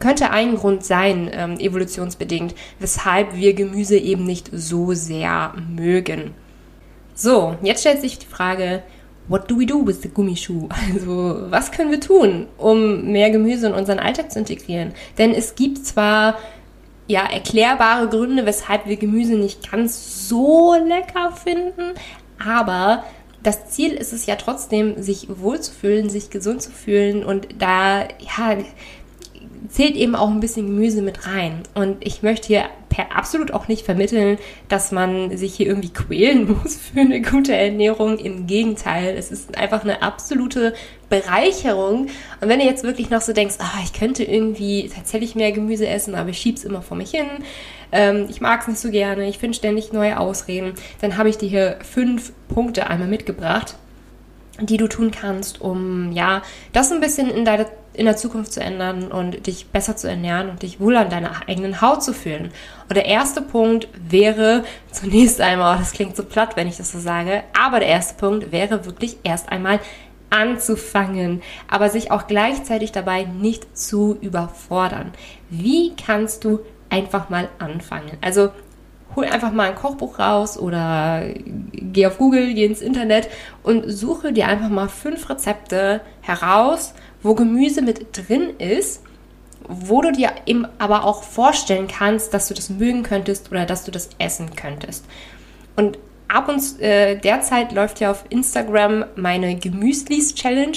Könnte 0.01 0.31
ein 0.31 0.57
Grund 0.57 0.85
sein, 0.85 1.31
ähm, 1.33 1.59
evolutionsbedingt, 1.59 2.55
weshalb 2.81 3.37
wir 3.37 3.55
Gemüse 3.55 3.97
eben 3.97 4.25
nicht 4.25 4.51
so 4.53 4.93
sehr 4.93 5.55
mögen. 5.71 6.35
So, 7.15 7.57
jetzt 7.63 7.81
stellt 7.81 8.01
sich 8.01 8.19
die 8.19 8.27
Frage, 8.27 8.83
what 9.29 9.49
do 9.49 9.59
we 9.59 9.67
do 9.67 9.85
with 9.85 10.03
the 10.03 10.09
Gummischuh? 10.09 10.69
Also, 10.93 11.51
was 11.51 11.73
können 11.73 11.91
wir 11.91 12.01
tun, 12.01 12.47
um 12.59 13.11
mehr 13.11 13.31
Gemüse 13.31 13.67
in 13.69 13.73
unseren 13.75 13.99
Alltag 13.99 14.31
zu 14.31 14.39
integrieren? 14.39 14.93
Denn 15.19 15.33
es 15.33 15.55
gibt 15.55 15.85
zwar 15.87 16.39
ja 17.07 17.25
erklärbare 17.25 18.09
Gründe, 18.09 18.47
weshalb 18.47 18.87
wir 18.87 18.97
Gemüse 18.97 19.35
nicht 19.35 19.71
ganz 19.71 20.29
so 20.29 20.75
lecker 20.75 21.33
finden, 21.33 21.93
aber 22.43 23.05
das 23.43 23.69
Ziel 23.69 23.93
ist 23.93 24.15
es 24.15 24.25
ja 24.25 24.37
trotzdem, 24.37 25.03
sich 25.03 25.29
wohlzufühlen, 25.29 26.09
sich 26.09 26.31
gesund 26.31 26.63
zu 26.63 26.71
fühlen 26.71 27.25
und 27.25 27.49
da 27.59 28.01
ja 28.01 28.57
zählt 29.69 29.97
eben 29.97 30.15
auch 30.15 30.31
ein 30.31 30.41
bisschen 30.41 30.67
Gemüse 30.67 31.03
mit 31.03 31.27
rein. 31.27 31.63
Und 31.75 32.07
ich 32.07 32.23
möchte 32.23 32.49
hier 32.49 32.65
per 32.95 33.17
absolut 33.17 33.53
auch 33.53 33.67
nicht 33.67 33.85
vermitteln, 33.85 34.39
dass 34.69 34.93
man 34.93 35.37
sich 35.37 35.55
hier 35.55 35.67
irgendwie 35.67 35.93
quälen 35.93 36.59
muss 36.63 36.77
für 36.77 37.01
eine 37.01 37.21
gute 37.21 37.55
Ernährung. 37.55 38.19
Im 38.19 38.47
Gegenteil, 38.47 39.17
es 39.19 39.33
ist 39.33 39.59
einfach 39.59 39.83
eine 39.83 40.03
absolute 40.03 40.75
Bereicherung. 41.09 42.07
Und 42.41 42.49
wenn 42.49 42.61
du 42.61 42.65
jetzt 42.65 42.85
wirklich 42.85 43.11
noch 43.11 43.21
so 43.21 43.33
denkst, 43.33 43.57
ah, 43.59 43.81
ich 43.83 43.93
könnte 43.93 44.23
irgendwie 44.23 44.89
tatsächlich 44.95 45.35
mehr 45.35 45.51
Gemüse 45.51 45.89
essen, 45.89 46.15
aber 46.15 46.31
ich 46.31 46.39
schieb's 46.39 46.63
immer 46.63 46.83
vor 46.83 46.97
mich 46.97 47.11
hin, 47.11 47.27
ähm, 47.91 48.27
ich 48.29 48.41
mag 48.41 48.61
es 48.61 48.69
nicht 48.69 48.79
so 48.79 48.91
gerne, 48.91 49.29
ich 49.29 49.39
finde 49.39 49.57
ständig 49.57 49.93
neue 49.93 50.19
Ausreden, 50.19 50.75
dann 51.01 51.17
habe 51.17 51.29
ich 51.29 51.39
dir 51.39 51.49
hier 51.49 51.79
fünf 51.83 52.33
Punkte 52.49 52.87
einmal 52.87 53.09
mitgebracht, 53.09 53.75
die 54.61 54.77
du 54.77 54.87
tun 54.87 55.11
kannst, 55.11 55.61
um 55.61 56.13
ja 56.13 56.43
das 56.73 56.93
ein 56.93 57.01
bisschen 57.01 57.29
in 57.29 57.45
deine 57.45 57.67
in 57.95 58.07
der 58.07 58.17
Zukunft 58.17 58.53
zu 58.53 58.61
ändern 58.61 59.11
und 59.11 59.47
dich 59.47 59.67
besser 59.69 59.97
zu 59.97 60.09
ernähren 60.09 60.51
und 60.51 60.63
dich 60.63 60.81
wohl 60.81 60.97
an 60.97 61.11
deiner 61.11 61.49
eigenen 61.49 61.81
Haut 61.81 62.03
zu 62.03 62.13
fühlen. 62.13 62.51
Und 62.89 62.97
der 62.97 63.07
erste 63.07 63.41
Punkt 63.41 63.89
wäre 64.09 64.65
zunächst 64.91 65.41
einmal, 65.41 65.77
oh, 65.77 65.79
das 65.79 65.93
klingt 65.93 66.17
so 66.17 66.25
platt, 66.25 66.57
wenn 66.57 66.69
ich 66.69 66.77
das 66.77 66.93
so 66.93 66.99
sage, 66.99 67.43
aber 67.59 67.81
der 67.81 67.89
erste 67.89 68.15
Punkt 68.15 68.53
wäre 68.53 68.85
wirklich 68.85 69.19
erst 69.23 69.49
einmal 69.51 69.81
anzufangen, 70.31 71.43
aber 71.71 71.89
sich 71.91 72.11
auch 72.11 72.27
gleichzeitig 72.27 72.91
dabei 72.91 73.25
nicht 73.25 73.79
zu 73.79 74.19
überfordern. 74.21 75.13
Wie 75.49 75.95
kannst 75.95 76.45
du 76.45 76.61
einfach 76.91 77.31
mal 77.31 77.49
anfangen? 77.59 78.19
Also 78.21 78.51
hol 79.17 79.27
einfach 79.27 79.53
mal 79.53 79.69
ein 79.69 79.75
Kochbuch 79.77 80.19
raus 80.19 80.59
oder 80.59 81.23
geh 81.73 82.07
auf 82.07 82.19
Google, 82.19 82.55
geh 82.55 82.65
ins 82.65 82.83
Internet 82.83 83.29
und 83.63 83.89
suche 83.89 84.33
dir 84.33 84.49
einfach 84.49 84.69
mal 84.69 84.89
fünf 84.89 85.29
Rezepte 85.31 86.01
heraus, 86.21 86.95
wo 87.25 87.35
Gemüse 87.35 87.83
mit 87.83 88.17
drin 88.17 88.51
ist, 88.59 89.03
wo 89.67 90.03
du 90.03 90.13
dir 90.13 90.31
eben 90.47 90.67
aber 90.79 91.05
auch 91.05 91.23
vorstellen 91.25 91.89
kannst, 91.89 92.33
dass 92.35 92.49
du 92.49 92.55
das 92.55 92.71
mögen 92.71 93.03
könntest 93.03 93.51
oder 93.51 93.65
dass 93.67 93.85
du 93.85 93.91
das 93.91 94.11
essen 94.19 94.55
könntest. 94.55 95.07
Und 95.75 95.99
ab 96.29 96.49
und 96.49 96.81
äh, 96.81 97.17
derzeit 97.17 97.73
läuft 97.73 98.01
ja 98.01 98.11
auf 98.11 98.25
Instagram 98.29 99.07
meine 99.17 99.57
Gemüslis 99.57 100.35
Challenge. 100.35 100.77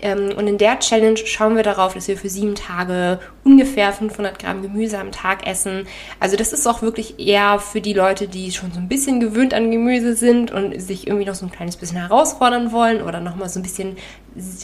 Ähm, 0.00 0.32
und 0.36 0.46
in 0.46 0.58
der 0.58 0.78
Challenge 0.78 1.18
schauen 1.24 1.56
wir 1.56 1.62
darauf, 1.62 1.94
dass 1.94 2.08
wir 2.08 2.16
für 2.16 2.28
sieben 2.28 2.54
Tage 2.54 3.18
ungefähr 3.44 3.92
500 3.92 4.38
Gramm 4.38 4.62
Gemüse 4.62 4.98
am 4.98 5.12
Tag 5.12 5.46
essen. 5.46 5.86
Also 6.20 6.36
das 6.36 6.52
ist 6.52 6.66
auch 6.66 6.82
wirklich 6.82 7.18
eher 7.18 7.58
für 7.58 7.80
die 7.80 7.94
Leute, 7.94 8.28
die 8.28 8.52
schon 8.52 8.72
so 8.72 8.78
ein 8.78 8.88
bisschen 8.88 9.20
gewöhnt 9.20 9.54
an 9.54 9.70
Gemüse 9.70 10.14
sind 10.14 10.50
und 10.50 10.80
sich 10.80 11.06
irgendwie 11.06 11.26
noch 11.26 11.34
so 11.34 11.46
ein 11.46 11.52
kleines 11.52 11.76
bisschen 11.76 11.98
herausfordern 11.98 12.72
wollen 12.72 13.02
oder 13.02 13.20
nochmal 13.20 13.48
so 13.48 13.58
ein 13.58 13.62
bisschen 13.62 13.96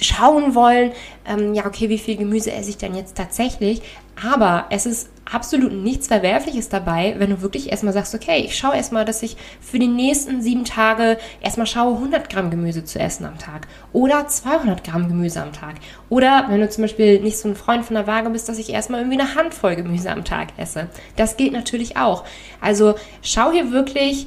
schauen 0.00 0.54
wollen, 0.54 0.92
ähm, 1.26 1.54
ja, 1.54 1.66
okay, 1.66 1.88
wie 1.88 1.98
viel 1.98 2.16
Gemüse 2.16 2.52
esse 2.52 2.70
ich 2.70 2.76
denn 2.76 2.94
jetzt 2.94 3.16
tatsächlich? 3.16 3.82
Aber 4.22 4.66
es 4.70 4.86
ist 4.86 5.08
absolut 5.30 5.72
nichts 5.72 6.06
Verwerfliches 6.06 6.68
dabei, 6.68 7.16
wenn 7.18 7.30
du 7.30 7.42
wirklich 7.42 7.70
erstmal 7.70 7.94
sagst, 7.94 8.14
okay, 8.14 8.42
ich 8.44 8.56
schaue 8.56 8.76
erstmal, 8.76 9.04
dass 9.04 9.22
ich 9.22 9.36
für 9.60 9.78
die 9.78 9.88
nächsten 9.88 10.42
sieben 10.42 10.64
Tage 10.64 11.18
erstmal 11.40 11.66
schaue, 11.66 11.94
100 11.94 12.28
Gramm 12.28 12.50
Gemüse 12.50 12.84
zu 12.84 12.98
essen 12.98 13.24
am 13.24 13.38
Tag 13.38 13.66
oder 13.92 14.28
200 14.28 14.84
Gramm 14.84 15.08
Gemüse 15.08 15.42
am 15.42 15.52
Tag. 15.52 15.76
Oder 16.08 16.46
wenn 16.48 16.60
du 16.60 16.68
zum 16.68 16.82
Beispiel 16.82 17.20
nicht 17.20 17.38
so 17.38 17.48
ein 17.48 17.56
Freund 17.56 17.84
von 17.84 17.94
der 17.94 18.06
Waage 18.06 18.30
bist, 18.30 18.48
dass 18.48 18.58
ich 18.58 18.70
erstmal 18.70 19.00
irgendwie 19.00 19.20
eine 19.20 19.34
Handvoll 19.34 19.76
Gemüse 19.76 20.10
am 20.10 20.24
Tag 20.24 20.48
esse. 20.58 20.88
Das 21.16 21.36
geht 21.36 21.52
natürlich 21.52 21.96
auch. 21.96 22.24
Also 22.60 22.94
schau 23.22 23.50
hier 23.50 23.72
wirklich, 23.72 24.26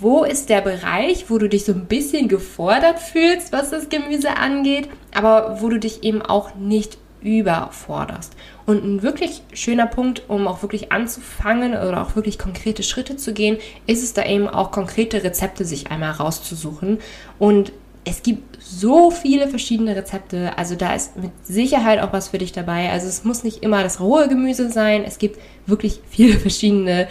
wo 0.00 0.22
ist 0.22 0.50
der 0.50 0.60
Bereich, 0.60 1.28
wo 1.28 1.38
du 1.38 1.48
dich 1.48 1.64
so 1.64 1.72
ein 1.72 1.86
bisschen 1.86 2.28
gefordert 2.28 3.00
fühlst, 3.00 3.52
was 3.52 3.70
das 3.70 3.88
Gemüse 3.88 4.36
angeht, 4.36 4.88
aber 5.12 5.60
wo 5.60 5.68
du 5.68 5.78
dich 5.78 6.04
eben 6.04 6.22
auch 6.22 6.54
nicht 6.54 6.98
überforderst. 7.24 8.36
Und 8.66 8.84
ein 8.84 9.02
wirklich 9.02 9.42
schöner 9.52 9.86
Punkt, 9.86 10.22
um 10.28 10.46
auch 10.46 10.62
wirklich 10.62 10.92
anzufangen 10.92 11.72
oder 11.72 12.02
auch 12.02 12.14
wirklich 12.14 12.38
konkrete 12.38 12.82
Schritte 12.84 13.16
zu 13.16 13.32
gehen, 13.32 13.58
ist 13.86 14.04
es 14.04 14.12
da 14.12 14.24
eben 14.24 14.46
auch 14.46 14.70
konkrete 14.70 15.24
Rezepte 15.24 15.64
sich 15.64 15.90
einmal 15.90 16.12
rauszusuchen. 16.12 16.98
Und 17.38 17.72
es 18.04 18.22
gibt 18.22 18.62
so 18.62 19.10
viele 19.10 19.48
verschiedene 19.48 19.96
Rezepte, 19.96 20.56
also 20.58 20.74
da 20.74 20.94
ist 20.94 21.16
mit 21.16 21.30
Sicherheit 21.42 22.00
auch 22.00 22.12
was 22.12 22.28
für 22.28 22.38
dich 22.38 22.52
dabei. 22.52 22.90
Also 22.90 23.08
es 23.08 23.24
muss 23.24 23.42
nicht 23.42 23.62
immer 23.62 23.82
das 23.82 23.98
rohe 23.98 24.28
Gemüse 24.28 24.70
sein, 24.70 25.04
es 25.04 25.18
gibt 25.18 25.40
wirklich 25.66 26.00
viele 26.10 26.34
verschiedene 26.38 27.08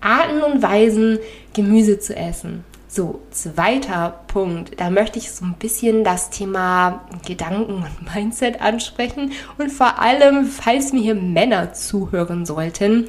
Arten 0.00 0.42
und 0.42 0.62
Weisen, 0.62 1.18
Gemüse 1.52 1.98
zu 1.98 2.16
essen. 2.16 2.64
So, 2.96 3.20
zweiter 3.30 4.20
Punkt. 4.26 4.80
Da 4.80 4.88
möchte 4.88 5.18
ich 5.18 5.30
so 5.30 5.44
ein 5.44 5.56
bisschen 5.58 6.02
das 6.02 6.30
Thema 6.30 7.04
Gedanken 7.26 7.74
und 7.74 8.14
Mindset 8.14 8.62
ansprechen. 8.62 9.32
Und 9.58 9.70
vor 9.70 9.98
allem, 9.98 10.46
falls 10.46 10.94
mir 10.94 11.02
hier 11.02 11.14
Männer 11.14 11.74
zuhören 11.74 12.46
sollten, 12.46 13.06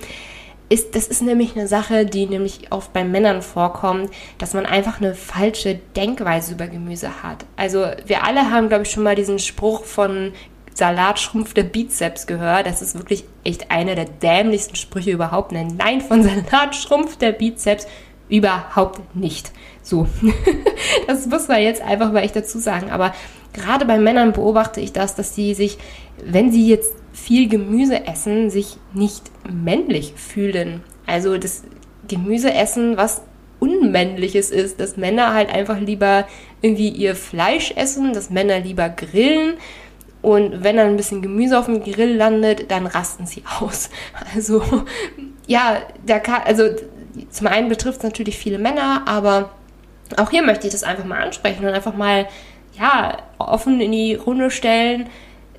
ist, 0.68 0.94
das 0.94 1.08
ist 1.08 1.22
nämlich 1.22 1.56
eine 1.56 1.70
Sache, 1.70 2.06
die 2.06 2.26
nämlich 2.26 2.70
oft 2.74 2.92
bei 2.92 3.06
Männern 3.06 3.42
vorkommt, 3.42 4.12
dass 4.40 4.54
man 4.54 4.66
einfach 4.66 5.00
eine 5.00 5.16
falsche 5.16 5.80
Denkweise 5.96 6.56
über 6.56 6.68
Gemüse 6.68 7.24
hat. 7.24 7.46
Also 7.56 7.86
wir 8.06 8.26
alle 8.26 8.52
haben, 8.52 8.68
glaube 8.68 8.84
ich, 8.84 8.92
schon 8.92 9.04
mal 9.04 9.16
diesen 9.16 9.40
Spruch 9.40 9.86
von 9.86 10.34
Salat 10.74 11.18
schrumpft 11.18 11.56
der 11.56 11.64
Bizeps 11.64 12.28
gehört. 12.28 12.68
Das 12.68 12.82
ist 12.82 12.96
wirklich 12.96 13.24
echt 13.46 13.72
einer 13.72 13.96
der 13.96 14.06
dämlichsten 14.06 14.76
Sprüche 14.76 15.12
überhaupt. 15.12 15.54
Nein, 15.54 16.02
von 16.02 16.24
Salat 16.52 16.76
schrumpft 16.76 17.22
der 17.22 17.32
Bizeps 17.32 17.88
überhaupt 18.30 19.16
nicht. 19.16 19.52
So, 19.82 20.08
das 21.08 21.26
muss 21.28 21.48
man 21.48 21.62
jetzt 21.62 21.82
einfach 21.82 22.12
mal 22.12 22.24
echt 22.24 22.36
dazu 22.36 22.60
sagen. 22.60 22.90
Aber 22.90 23.14
gerade 23.54 23.86
bei 23.86 23.98
Männern 24.00 24.34
beobachte 24.34 24.82
ich 24.82 24.94
das, 24.94 25.16
dass 25.16 25.36
sie 25.36 25.54
sich, 25.54 25.78
wenn 26.24 26.52
sie 26.52 26.68
jetzt 26.68 26.94
viel 27.14 27.48
Gemüse 27.48 28.06
essen, 28.06 28.50
sich 28.50 28.78
nicht 28.94 29.24
männlich 29.50 30.14
fühlen. 30.16 30.84
Also 31.06 31.38
das 31.38 31.64
Gemüse 32.08 32.54
essen, 32.54 32.98
was 32.98 33.22
Unmännliches 33.60 34.52
ist, 34.52 34.80
dass 34.80 34.98
Männer 34.98 35.34
halt 35.34 35.52
einfach 35.52 35.80
lieber 35.80 36.28
irgendwie 36.62 36.90
ihr 36.90 37.16
Fleisch 37.16 37.74
essen, 37.76 38.14
dass 38.14 38.30
Männer 38.30 38.60
lieber 38.60 38.88
grillen. 38.90 39.56
Und 40.22 40.64
wenn 40.64 40.78
dann 40.78 40.90
ein 40.90 40.98
bisschen 40.98 41.22
Gemüse 41.22 41.58
auf 41.58 41.66
dem 41.66 41.84
Grill 41.84 42.16
landet, 42.16 42.70
dann 42.70 42.86
rasten 42.86 43.26
sie 43.26 43.44
aus. 43.60 43.90
Also, 44.36 44.62
ja, 45.48 45.82
der 46.08 46.20
kann, 46.20 46.42
also 46.46 46.64
zum 47.30 47.48
einen 47.48 47.70
betrifft 47.70 48.00
es 48.00 48.04
natürlich 48.04 48.38
viele 48.38 48.60
Männer, 48.60 49.04
aber 49.08 49.52
auch 50.18 50.30
hier 50.30 50.44
möchte 50.44 50.68
ich 50.68 50.74
das 50.74 50.84
einfach 50.84 51.06
mal 51.06 51.22
ansprechen 51.22 51.66
und 51.66 51.74
einfach 51.74 51.96
mal, 51.96 52.28
ja, 52.78 53.18
offen 53.40 53.82
in 53.82 53.92
die 53.92 54.16
Runde 54.16 54.52
stellen 54.52 55.10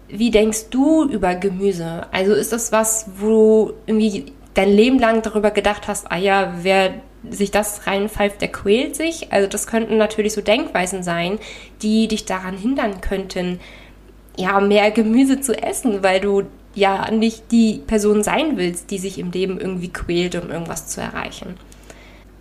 wie 0.09 0.31
denkst 0.31 0.71
du 0.71 1.05
über 1.05 1.35
Gemüse? 1.35 2.07
Also 2.13 2.33
ist 2.33 2.53
das 2.53 2.73
was, 2.73 3.11
wo 3.19 3.29
du 3.29 3.75
irgendwie 3.87 4.33
dein 4.55 4.71
Leben 4.71 4.99
lang 4.99 5.23
darüber 5.23 5.51
gedacht 5.51 5.87
hast, 5.87 6.11
ah 6.11 6.17
ja, 6.17 6.55
wer 6.63 6.95
sich 7.29 7.51
das 7.51 7.87
reinpfeift, 7.87 8.41
der 8.41 8.49
quält 8.49 8.97
sich? 8.97 9.33
Also 9.33 9.49
das 9.49 9.67
könnten 9.67 9.99
natürlich 9.99 10.33
so 10.33 10.41
Denkweisen 10.41 11.03
sein, 11.03 11.39
die 11.83 12.09
dich 12.09 12.25
daran 12.25 12.57
hindern 12.57 13.01
könnten, 13.01 13.61
ja, 14.37 14.61
mehr 14.61 14.91
Gemüse 14.91 15.41
zu 15.41 15.61
essen, 15.61 16.03
weil 16.03 16.21
du 16.21 16.45
ja 16.79 17.11
nicht 17.11 17.51
die 17.51 17.83
Person 17.87 18.23
sein 18.23 18.57
willst, 18.57 18.91
die 18.91 18.99
sich 18.99 19.19
im 19.19 19.31
Leben 19.31 19.61
irgendwie 19.61 19.89
quält, 19.89 20.35
um 20.37 20.51
irgendwas 20.51 20.89
zu 20.89 21.01
erreichen. 21.01 21.57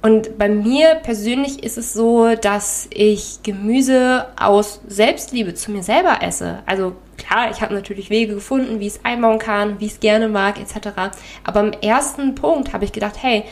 Und 0.02 0.38
bei 0.38 0.48
mir 0.48 0.96
persönlich 0.96 1.64
ist 1.64 1.78
es 1.78 1.94
so, 1.94 2.36
dass 2.36 2.88
ich 2.92 3.40
Gemüse 3.44 4.28
aus 4.40 4.80
Selbstliebe 4.88 5.56
zu 5.56 5.72
mir 5.72 5.84
selber 5.84 6.20
esse. 6.22 6.60
Also 6.66 6.94
klar, 7.18 7.50
ich 7.52 7.62
habe 7.62 7.74
natürlich 7.74 8.10
Wege 8.10 8.36
gefunden, 8.36 8.80
wie 8.80 8.88
ich 8.88 8.94
es 8.94 9.06
einbauen 9.06 9.40
kann, 9.40 9.80
wie 9.80 9.86
ich 9.86 9.94
es 9.94 10.00
gerne 10.00 10.28
mag, 10.28 10.60
etc. 10.60 10.90
Aber 11.44 11.60
im 11.62 11.74
ersten 11.74 12.36
Punkt 12.36 12.74
habe 12.74 12.86
ich 12.86 12.92
gedacht, 12.92 13.16
hey, 13.20 13.44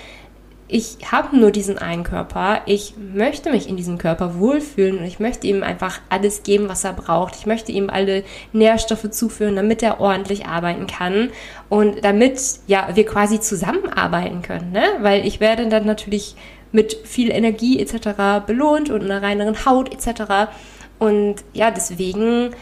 ich 0.68 0.98
habe 1.12 1.38
nur 1.38 1.52
diesen 1.52 1.78
einen 1.78 2.04
Körper, 2.04 2.62
ich 2.66 2.96
möchte 2.98 3.52
mich 3.52 3.70
in 3.70 3.78
diesem 3.78 4.00
Körper 4.00 4.40
wohlfühlen 4.40 4.98
und 4.98 5.06
ich 5.06 5.20
möchte 5.20 5.46
ihm 5.46 5.62
einfach 5.62 6.00
alles 6.10 6.42
geben, 6.42 6.70
was 6.70 6.84
er 6.84 6.94
braucht. 6.94 7.36
Ich 7.36 7.46
möchte 7.46 7.72
ihm 7.72 7.92
alle 7.92 8.24
Nährstoffe 8.52 9.12
zuführen, 9.12 9.56
damit 9.56 9.84
er 9.84 10.00
ordentlich 10.00 10.48
arbeiten 10.48 10.88
kann 10.88 11.30
und 11.70 12.04
damit 12.04 12.40
ja 12.66 12.90
wir 12.96 13.06
quasi 13.06 13.40
zusammenarbeiten 13.40 14.42
können, 14.42 14.72
ne? 14.72 14.84
Weil 15.02 15.26
ich 15.28 15.40
werde 15.40 15.68
dann 15.70 15.86
natürlich 15.86 16.36
mit 16.72 16.94
viel 17.04 17.32
Energie 17.32 17.80
etc. 17.80 18.46
belohnt 18.46 18.90
und 18.90 19.04
einer 19.04 19.22
reineren 19.22 19.66
Haut 19.66 19.94
etc. 19.94 20.50
Und 20.98 21.36
ja, 21.54 21.70
deswegen 21.70 22.56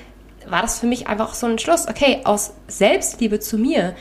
war 0.48 0.62
das 0.62 0.80
für 0.80 0.88
mich 0.88 1.08
einfach 1.08 1.34
so 1.34 1.48
ein 1.48 1.58
Schluss. 1.58 1.88
Okay, 1.88 2.20
aus 2.26 2.54
Selbstliebe 2.68 3.40
zu 3.40 3.58
mir 3.58 3.96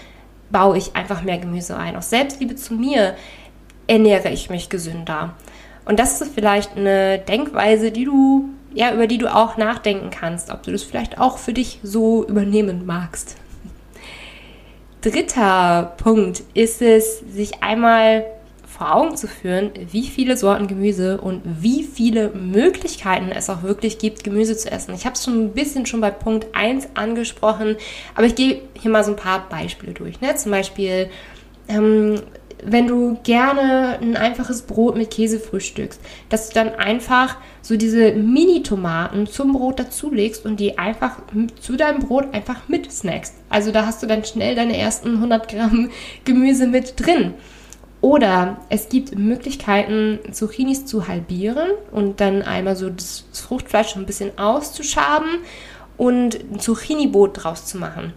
baue 0.50 0.76
ich 0.76 0.94
einfach 0.94 1.22
mehr 1.22 1.38
Gemüse 1.38 1.76
ein. 1.76 1.96
Aus 1.96 2.10
Selbstliebe 2.10 2.56
zu 2.56 2.74
mir 2.74 3.14
ernähre 3.86 4.30
ich 4.30 4.50
mich 4.50 4.68
gesünder. 4.68 5.34
Und 5.84 5.98
das 5.98 6.20
ist 6.20 6.34
vielleicht 6.34 6.76
eine 6.76 7.18
Denkweise, 7.18 7.90
die 7.90 8.04
du, 8.04 8.48
ja, 8.72 8.94
über 8.94 9.06
die 9.06 9.18
du 9.18 9.34
auch 9.34 9.56
nachdenken 9.56 10.10
kannst, 10.10 10.50
ob 10.50 10.62
du 10.62 10.72
das 10.72 10.82
vielleicht 10.82 11.18
auch 11.18 11.38
für 11.38 11.52
dich 11.52 11.80
so 11.82 12.24
übernehmen 12.26 12.86
magst. 12.86 13.36
Dritter 15.00 15.94
Punkt 15.96 16.44
ist 16.54 16.80
es, 16.80 17.18
sich 17.20 17.62
einmal 17.62 18.24
vor 18.72 18.94
Augen 18.94 19.16
zu 19.16 19.26
führen, 19.26 19.70
wie 19.90 20.06
viele 20.06 20.36
Sorten 20.36 20.66
Gemüse 20.66 21.20
und 21.20 21.42
wie 21.44 21.82
viele 21.82 22.30
Möglichkeiten 22.30 23.30
es 23.30 23.50
auch 23.50 23.62
wirklich 23.62 23.98
gibt, 23.98 24.24
Gemüse 24.24 24.56
zu 24.56 24.70
essen. 24.70 24.94
Ich 24.94 25.04
habe 25.04 25.14
es 25.14 25.24
schon 25.24 25.44
ein 25.44 25.52
bisschen 25.52 25.86
schon 25.86 26.00
bei 26.00 26.10
Punkt 26.10 26.46
1 26.54 26.90
angesprochen, 26.94 27.76
aber 28.14 28.26
ich 28.26 28.34
gehe 28.34 28.62
hier 28.80 28.90
mal 28.90 29.04
so 29.04 29.10
ein 29.10 29.16
paar 29.16 29.48
Beispiele 29.48 29.92
durch. 29.92 30.20
Ne? 30.20 30.34
Zum 30.36 30.52
Beispiel 30.52 31.10
ähm, 31.68 32.22
wenn 32.64 32.86
du 32.86 33.18
gerne 33.22 33.98
ein 34.00 34.16
einfaches 34.16 34.62
Brot 34.62 34.96
mit 34.96 35.10
Käse 35.10 35.40
frühstückst, 35.40 36.00
dass 36.28 36.48
du 36.48 36.54
dann 36.54 36.74
einfach 36.74 37.36
so 37.60 37.76
diese 37.76 38.12
Mini-Tomaten 38.12 39.26
zum 39.26 39.52
Brot 39.52 39.80
dazulegst 39.80 40.44
und 40.44 40.60
die 40.60 40.78
einfach 40.78 41.18
zu 41.60 41.76
deinem 41.76 42.00
Brot 42.00 42.32
einfach 42.32 42.68
mit 42.68 42.90
snackst. 42.90 43.34
Also 43.48 43.72
da 43.72 43.86
hast 43.86 44.02
du 44.02 44.06
dann 44.06 44.24
schnell 44.24 44.54
deine 44.54 44.76
ersten 44.76 45.16
100 45.16 45.48
Gramm 45.48 45.90
Gemüse 46.24 46.66
mit 46.66 46.94
drin. 47.04 47.34
Oder 48.00 48.60
es 48.68 48.88
gibt 48.88 49.16
Möglichkeiten, 49.16 50.18
Zucchinis 50.32 50.86
zu 50.86 51.06
halbieren 51.06 51.70
und 51.92 52.20
dann 52.20 52.42
einmal 52.42 52.74
so 52.74 52.90
das 52.90 53.24
Fruchtfleisch 53.32 53.94
ein 53.96 54.06
bisschen 54.06 54.36
auszuschaben 54.38 55.38
und 55.96 56.40
ein 56.52 56.58
Zucchini-Boot 56.58 57.44
draus 57.44 57.66
zu 57.66 57.78
machen. 57.78 58.12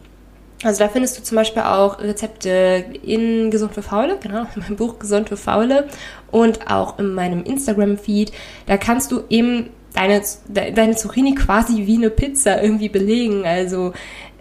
Also 0.63 0.79
da 0.83 0.89
findest 0.89 1.17
du 1.17 1.23
zum 1.23 1.35
Beispiel 1.35 1.63
auch 1.63 1.99
Rezepte 1.99 2.85
in 3.03 3.51
Gesund 3.51 3.73
für 3.73 3.81
Faule, 3.81 4.17
genau, 4.21 4.45
in 4.55 4.61
meinem 4.61 4.75
Buch 4.75 4.99
Gesund 4.99 5.29
für 5.29 5.37
Faule 5.37 5.87
und 6.31 6.71
auch 6.71 6.97
in 6.99 7.13
meinem 7.13 7.43
Instagram-Feed. 7.43 8.31
Da 8.65 8.77
kannst 8.77 9.11
du 9.11 9.23
eben 9.29 9.69
deine, 9.93 10.21
deine 10.47 10.95
Zucchini 10.95 11.35
quasi 11.35 11.85
wie 11.85 11.97
eine 11.97 12.09
Pizza 12.09 12.61
irgendwie 12.61 12.89
belegen. 12.89 13.45
Also 13.45 13.93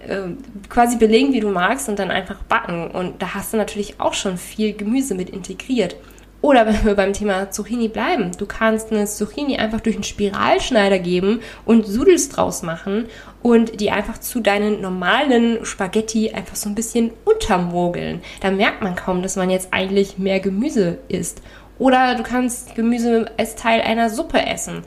äh, 0.07 0.33
quasi 0.69 0.97
belegen, 0.97 1.33
wie 1.33 1.41
du 1.41 1.49
magst 1.49 1.89
und 1.89 1.99
dann 1.99 2.11
einfach 2.11 2.43
backen. 2.43 2.91
Und 2.91 3.23
da 3.23 3.35
hast 3.35 3.53
du 3.53 3.57
natürlich 3.57 4.01
auch 4.01 4.15
schon 4.15 4.37
viel 4.37 4.73
Gemüse 4.75 5.15
mit 5.15 5.31
integriert. 5.31 5.97
Oder 6.45 6.67
wenn 6.67 6.85
wir 6.85 6.95
beim 6.95 7.15
Thema 7.15 7.51
Zucchini 7.51 7.89
bleiben, 7.89 8.33
du 8.37 8.45
kannst 8.45 8.93
eine 8.93 9.07
Zucchini 9.07 9.57
einfach 9.57 9.81
durch 9.81 9.97
einen 9.97 10.05
Spiralschneider 10.05 10.99
geben 10.99 11.41
und 11.65 11.87
Sudels 11.87 12.29
draus 12.29 12.63
machen 12.63 13.07
und 13.43 13.81
die 13.81 13.91
einfach 13.91 14.19
zu 14.19 14.41
deinen 14.41 14.83
normalen 14.83 15.65
Spaghetti 15.65 16.33
einfach 16.33 16.55
so 16.55 16.69
ein 16.69 16.75
bisschen 16.75 17.13
untermogeln. 17.25 18.21
Da 18.43 18.51
merkt 18.51 18.83
man 18.83 18.95
kaum, 18.95 19.23
dass 19.23 19.37
man 19.37 19.49
jetzt 19.49 19.69
eigentlich 19.71 20.19
mehr 20.19 20.39
Gemüse 20.39 20.99
isst. 21.09 21.41
Oder 21.79 22.15
du 22.15 22.23
kannst 22.23 22.75
Gemüse 22.75 23.25
als 23.39 23.57
Teil 23.57 23.81
einer 23.81 24.11
Suppe 24.11 24.45
essen. 24.45 24.83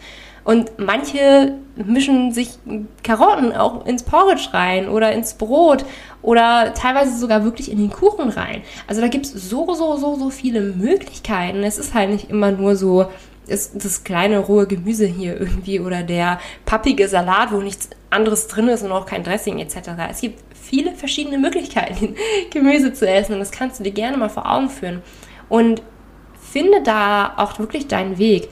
Und 0.48 0.80
manche 0.80 1.56
mischen 1.76 2.32
sich 2.32 2.52
Karotten 3.04 3.52
auch 3.52 3.86
ins 3.86 4.04
Porridge 4.04 4.48
rein 4.54 4.88
oder 4.88 5.12
ins 5.12 5.34
Brot 5.34 5.84
oder 6.22 6.74
teilweise 6.74 7.18
sogar 7.18 7.44
wirklich 7.44 7.70
in 7.70 7.78
den 7.78 7.90
Kuchen 7.90 8.30
rein. 8.30 8.62
Also 8.88 9.02
da 9.02 9.10
gibt 9.10 9.26
es 9.26 9.34
so, 9.34 9.74
so, 9.74 9.98
so, 9.98 10.16
so 10.16 10.30
viele 10.30 10.62
Möglichkeiten. 10.62 11.64
Es 11.64 11.78
ist 11.78 11.94
halt 11.94 12.12
nicht 12.12 12.30
immer 12.30 12.54
nur 12.54 12.78
so 12.78 13.08
das, 13.50 13.74
das 13.74 14.06
kleine 14.06 14.40
rohe 14.40 14.68
Gemüse 14.68 15.06
hier 15.06 15.38
irgendwie 15.38 15.82
oder 15.82 16.02
der 16.02 16.40
pappige 16.64 17.10
Salat, 17.10 17.52
wo 17.52 17.58
nichts 17.58 17.90
anderes 18.10 18.48
drin 18.48 18.70
ist 18.70 18.84
und 18.84 18.94
auch 18.94 19.06
kein 19.06 19.26
Dressing 19.26 19.60
etc. 19.60 19.76
Es 20.10 20.22
gibt 20.22 20.40
viele 20.54 20.94
verschiedene 20.94 21.40
Möglichkeiten, 21.40 22.16
Gemüse 22.52 22.94
zu 22.94 23.06
essen 23.06 23.34
und 23.34 23.40
das 23.40 23.52
kannst 23.52 23.82
du 23.82 23.84
dir 23.84 23.92
gerne 23.92 24.16
mal 24.16 24.30
vor 24.30 24.50
Augen 24.50 24.70
führen. 24.70 25.02
Und 25.50 25.82
finde 26.40 26.82
da 26.84 27.34
auch 27.36 27.60
wirklich 27.60 27.88
deinen 27.88 28.18
Weg. 28.18 28.48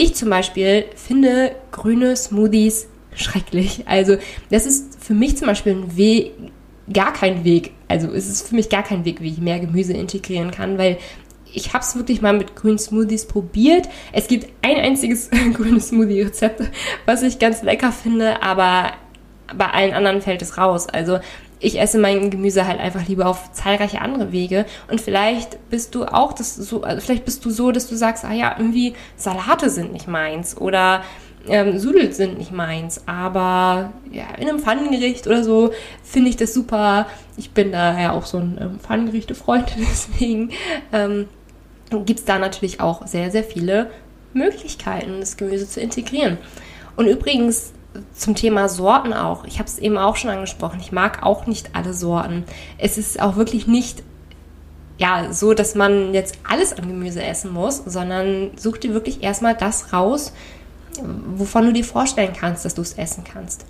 Ich 0.00 0.14
zum 0.14 0.30
Beispiel 0.30 0.84
finde 0.94 1.56
grüne 1.72 2.14
Smoothies 2.14 2.86
schrecklich. 3.16 3.82
Also 3.86 4.16
das 4.48 4.64
ist 4.64 5.04
für 5.04 5.12
mich 5.12 5.36
zum 5.36 5.48
Beispiel 5.48 5.72
ein 5.72 5.96
Weg, 5.96 6.34
gar 6.92 7.12
kein 7.12 7.42
Weg. 7.42 7.72
Also 7.88 8.06
es 8.12 8.28
ist 8.28 8.48
für 8.48 8.54
mich 8.54 8.68
gar 8.68 8.84
kein 8.84 9.04
Weg, 9.04 9.20
wie 9.20 9.30
ich 9.30 9.38
mehr 9.38 9.58
Gemüse 9.58 9.94
integrieren 9.94 10.52
kann, 10.52 10.78
weil 10.78 10.98
ich 11.52 11.72
habe 11.72 11.82
es 11.82 11.96
wirklich 11.96 12.22
mal 12.22 12.32
mit 12.32 12.54
grünen 12.54 12.78
Smoothies 12.78 13.26
probiert. 13.26 13.88
Es 14.12 14.28
gibt 14.28 14.46
ein 14.62 14.76
einziges 14.76 15.30
grünes 15.54 15.88
Smoothie-Rezept, 15.88 16.70
was 17.04 17.24
ich 17.24 17.40
ganz 17.40 17.64
lecker 17.64 17.90
finde, 17.90 18.40
aber 18.40 18.92
bei 19.52 19.66
allen 19.66 19.94
anderen 19.94 20.22
fällt 20.22 20.42
es 20.42 20.58
raus. 20.58 20.88
Also 20.88 21.18
ich 21.60 21.80
esse 21.80 21.98
mein 21.98 22.30
Gemüse 22.30 22.66
halt 22.66 22.80
einfach 22.80 23.06
lieber 23.08 23.26
auf 23.26 23.52
zahlreiche 23.52 24.00
andere 24.00 24.32
Wege. 24.32 24.64
Und 24.90 25.00
vielleicht 25.00 25.70
bist 25.70 25.94
du 25.94 26.04
auch 26.04 26.32
das 26.32 26.54
so, 26.54 26.82
also 26.82 27.00
vielleicht 27.00 27.24
bist 27.24 27.44
du 27.44 27.50
so, 27.50 27.72
dass 27.72 27.88
du 27.88 27.96
sagst, 27.96 28.24
ah 28.24 28.32
ja, 28.32 28.54
irgendwie 28.56 28.94
Salate 29.16 29.70
sind 29.70 29.92
nicht 29.92 30.08
meins 30.08 30.56
oder 30.56 31.02
ähm, 31.48 31.78
Sudels 31.78 32.16
sind 32.16 32.38
nicht 32.38 32.52
meins. 32.52 33.02
Aber 33.06 33.92
ja, 34.12 34.24
in 34.38 34.48
einem 34.48 34.60
Pfannengericht 34.60 35.26
oder 35.26 35.42
so 35.42 35.72
finde 36.02 36.30
ich 36.30 36.36
das 36.36 36.54
super. 36.54 37.06
Ich 37.36 37.50
bin 37.50 37.72
da 37.72 37.98
ja 37.98 38.12
auch 38.12 38.26
so 38.26 38.38
ein 38.38 38.58
ähm, 38.60 38.80
Pfannengerichte-Freund, 38.80 39.72
deswegen 39.78 40.50
ähm, 40.92 41.26
gibt 41.90 42.20
es 42.20 42.24
da 42.24 42.38
natürlich 42.38 42.80
auch 42.80 43.06
sehr, 43.06 43.30
sehr 43.30 43.44
viele 43.44 43.90
Möglichkeiten, 44.32 45.20
das 45.20 45.36
Gemüse 45.36 45.68
zu 45.68 45.80
integrieren. 45.80 46.38
Und 46.96 47.06
übrigens, 47.06 47.72
zum 48.14 48.34
Thema 48.34 48.68
Sorten 48.68 49.12
auch. 49.12 49.44
Ich 49.44 49.58
habe 49.58 49.68
es 49.68 49.78
eben 49.78 49.98
auch 49.98 50.16
schon 50.16 50.30
angesprochen. 50.30 50.80
Ich 50.80 50.92
mag 50.92 51.22
auch 51.22 51.46
nicht 51.46 51.74
alle 51.74 51.94
Sorten. 51.94 52.44
Es 52.78 52.98
ist 52.98 53.20
auch 53.20 53.36
wirklich 53.36 53.66
nicht 53.66 54.02
ja, 54.98 55.32
so, 55.32 55.54
dass 55.54 55.74
man 55.74 56.12
jetzt 56.12 56.38
alles 56.48 56.72
an 56.72 56.88
Gemüse 56.88 57.22
essen 57.22 57.52
muss, 57.52 57.82
sondern 57.86 58.50
such 58.56 58.78
dir 58.78 58.94
wirklich 58.94 59.22
erstmal 59.22 59.54
das 59.54 59.92
raus, 59.92 60.32
wovon 61.36 61.66
du 61.66 61.72
dir 61.72 61.84
vorstellen 61.84 62.32
kannst, 62.38 62.64
dass 62.64 62.74
du 62.74 62.82
es 62.82 62.94
essen 62.94 63.22
kannst. 63.22 63.64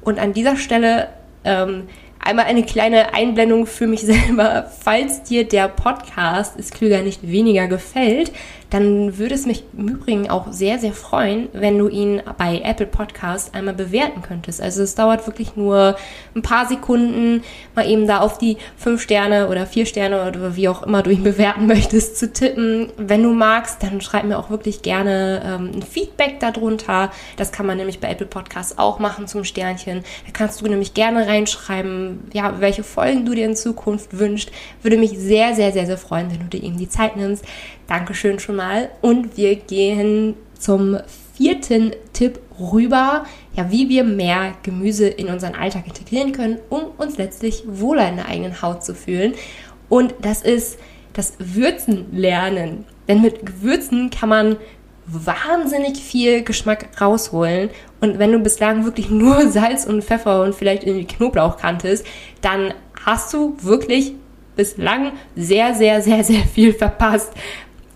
Und 0.00 0.18
an 0.18 0.32
dieser 0.32 0.56
Stelle 0.56 1.08
ähm, 1.44 1.84
Einmal 2.26 2.46
eine 2.46 2.62
kleine 2.62 3.12
Einblendung 3.12 3.66
für 3.66 3.86
mich 3.86 4.00
selber. 4.06 4.70
Falls 4.80 5.22
dir 5.24 5.46
der 5.46 5.68
Podcast 5.68 6.56
ist 6.56 6.74
klüger 6.74 7.02
nicht 7.02 7.30
weniger 7.30 7.68
gefällt, 7.68 8.32
dann 8.74 9.18
würde 9.18 9.36
es 9.36 9.46
mich 9.46 9.62
im 9.78 9.86
Übrigen 9.86 10.28
auch 10.28 10.50
sehr, 10.50 10.80
sehr 10.80 10.92
freuen, 10.92 11.48
wenn 11.52 11.78
du 11.78 11.86
ihn 11.86 12.20
bei 12.36 12.60
Apple 12.64 12.86
Podcast 12.86 13.54
einmal 13.54 13.74
bewerten 13.74 14.20
könntest. 14.20 14.60
Also 14.60 14.82
es 14.82 14.96
dauert 14.96 15.28
wirklich 15.28 15.54
nur 15.54 15.94
ein 16.34 16.42
paar 16.42 16.66
Sekunden, 16.66 17.44
mal 17.76 17.88
eben 17.88 18.08
da 18.08 18.18
auf 18.18 18.36
die 18.36 18.56
fünf 18.76 19.00
Sterne 19.00 19.48
oder 19.48 19.66
vier 19.66 19.86
Sterne 19.86 20.26
oder 20.26 20.56
wie 20.56 20.68
auch 20.68 20.82
immer 20.82 21.04
du 21.04 21.10
ihn 21.10 21.22
bewerten 21.22 21.66
möchtest 21.68 22.16
zu 22.16 22.32
tippen. 22.32 22.88
Wenn 22.96 23.22
du 23.22 23.32
magst, 23.32 23.80
dann 23.80 24.00
schreib 24.00 24.24
mir 24.24 24.36
auch 24.36 24.50
wirklich 24.50 24.82
gerne 24.82 25.42
ähm, 25.46 25.70
ein 25.76 25.82
Feedback 25.82 26.40
darunter. 26.40 27.12
Das 27.36 27.52
kann 27.52 27.66
man 27.66 27.76
nämlich 27.76 28.00
bei 28.00 28.10
Apple 28.10 28.26
Podcast 28.26 28.80
auch 28.80 28.98
machen 28.98 29.28
zum 29.28 29.44
Sternchen. 29.44 30.02
Da 30.26 30.32
kannst 30.32 30.60
du 30.60 30.66
nämlich 30.66 30.94
gerne 30.94 31.28
reinschreiben, 31.28 32.24
ja, 32.32 32.54
welche 32.58 32.82
Folgen 32.82 33.24
du 33.24 33.36
dir 33.36 33.46
in 33.46 33.54
Zukunft 33.54 34.18
wünschst. 34.18 34.50
Würde 34.82 34.96
mich 34.96 35.16
sehr, 35.16 35.54
sehr, 35.54 35.70
sehr, 35.70 35.86
sehr 35.86 35.96
freuen, 35.96 36.32
wenn 36.32 36.40
du 36.40 36.46
dir 36.46 36.64
eben 36.64 36.76
die 36.76 36.88
Zeit 36.88 37.16
nimmst. 37.16 37.44
Dankeschön 37.86 38.38
schon 38.38 38.56
mal. 38.56 38.90
Und 39.00 39.36
wir 39.36 39.56
gehen 39.56 40.34
zum 40.58 40.98
vierten 41.34 41.92
Tipp 42.12 42.38
rüber, 42.58 43.24
ja, 43.56 43.70
wie 43.70 43.88
wir 43.88 44.04
mehr 44.04 44.54
Gemüse 44.62 45.08
in 45.08 45.28
unseren 45.28 45.54
Alltag 45.54 45.86
integrieren 45.86 46.32
können, 46.32 46.58
um 46.70 46.84
uns 46.96 47.18
letztlich 47.18 47.64
wohler 47.66 48.08
in 48.08 48.16
der 48.16 48.28
eigenen 48.28 48.62
Haut 48.62 48.84
zu 48.84 48.94
fühlen. 48.94 49.34
Und 49.88 50.14
das 50.22 50.42
ist 50.42 50.78
das 51.12 51.34
Würzen 51.38 52.06
lernen. 52.12 52.84
Denn 53.08 53.20
mit 53.20 53.44
Gewürzen 53.44 54.10
kann 54.10 54.28
man 54.28 54.56
wahnsinnig 55.06 55.98
viel 55.98 56.42
Geschmack 56.42 56.88
rausholen. 57.00 57.70
Und 58.00 58.18
wenn 58.18 58.32
du 58.32 58.38
bislang 58.38 58.84
wirklich 58.84 59.10
nur 59.10 59.48
Salz 59.50 59.84
und 59.86 60.02
Pfeffer 60.02 60.42
und 60.42 60.54
vielleicht 60.54 60.84
irgendwie 60.84 61.06
Knoblauch 61.06 61.56
kanntest, 61.56 62.06
dann 62.40 62.74
hast 63.04 63.32
du 63.34 63.56
wirklich 63.60 64.14
bislang 64.56 65.12
sehr, 65.36 65.74
sehr, 65.74 66.00
sehr, 66.00 66.22
sehr 66.24 66.42
viel 66.44 66.72
verpasst 66.72 67.32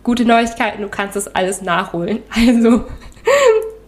gute 0.09 0.25
Neuigkeiten, 0.25 0.81
du 0.81 0.89
kannst 0.89 1.17
das 1.17 1.29
alles 1.29 1.61
nachholen. 1.61 2.21
Also 2.35 2.85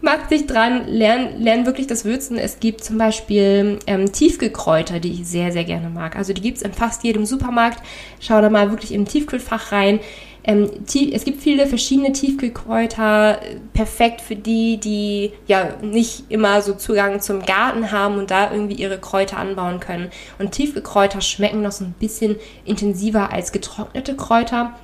mach 0.02 0.26
dich 0.26 0.46
dran, 0.46 0.86
lern, 0.86 1.40
lern 1.40 1.64
wirklich 1.64 1.86
das 1.86 2.04
Würzen. 2.04 2.36
Es 2.36 2.60
gibt 2.60 2.84
zum 2.84 2.98
Beispiel 2.98 3.78
ähm, 3.86 4.12
Tiefkühlkräuter, 4.12 5.00
die 5.00 5.12
ich 5.12 5.26
sehr, 5.26 5.50
sehr 5.50 5.64
gerne 5.64 5.88
mag. 5.88 6.16
Also 6.16 6.34
die 6.34 6.42
gibt 6.42 6.58
es 6.58 6.62
in 6.62 6.74
fast 6.74 7.04
jedem 7.04 7.24
Supermarkt. 7.24 7.82
Schau 8.20 8.42
da 8.42 8.50
mal 8.50 8.70
wirklich 8.70 8.92
im 8.92 9.06
Tiefkühlfach 9.06 9.72
rein. 9.72 9.98
Ähm, 10.44 10.68
es 11.10 11.24
gibt 11.24 11.40
viele 11.40 11.66
verschiedene 11.66 12.12
Tiefkühlkräuter, 12.12 13.40
perfekt 13.72 14.20
für 14.20 14.36
die, 14.36 14.76
die 14.76 15.32
ja 15.46 15.70
nicht 15.80 16.24
immer 16.28 16.60
so 16.60 16.74
Zugang 16.74 17.22
zum 17.22 17.46
Garten 17.46 17.92
haben 17.92 18.18
und 18.18 18.30
da 18.30 18.52
irgendwie 18.52 18.74
ihre 18.74 18.98
Kräuter 18.98 19.38
anbauen 19.38 19.80
können. 19.80 20.10
Und 20.38 20.52
Tiefkühlkräuter 20.52 21.22
schmecken 21.22 21.62
noch 21.62 21.72
so 21.72 21.84
ein 21.84 21.94
bisschen 21.98 22.36
intensiver 22.66 23.32
als 23.32 23.52
getrocknete 23.52 24.16
Kräuter. 24.16 24.74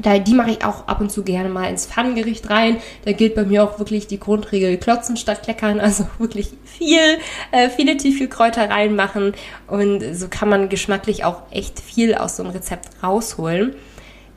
Da, 0.00 0.18
die 0.18 0.34
mache 0.34 0.50
ich 0.50 0.64
auch 0.64 0.86
ab 0.86 1.00
und 1.00 1.10
zu 1.10 1.24
gerne 1.24 1.48
mal 1.48 1.68
ins 1.68 1.86
Pfannengericht 1.86 2.48
rein. 2.48 2.76
Da 3.04 3.12
gilt 3.12 3.34
bei 3.34 3.44
mir 3.44 3.64
auch 3.64 3.78
wirklich 3.78 4.06
die 4.06 4.20
Grundregel 4.20 4.76
klotzen 4.76 5.16
statt 5.16 5.42
kleckern. 5.42 5.80
Also 5.90 6.06
wirklich 6.18 6.50
viel, 6.64 7.18
äh, 7.50 7.68
viele 7.68 7.96
Tiefkühlkräuter 7.96 8.70
reinmachen. 8.70 9.34
Und 9.66 10.02
so 10.14 10.28
kann 10.28 10.48
man 10.48 10.68
geschmacklich 10.68 11.24
auch 11.24 11.42
echt 11.50 11.80
viel 11.80 12.14
aus 12.14 12.36
so 12.36 12.44
einem 12.44 12.52
Rezept 12.52 12.88
rausholen. 13.02 13.74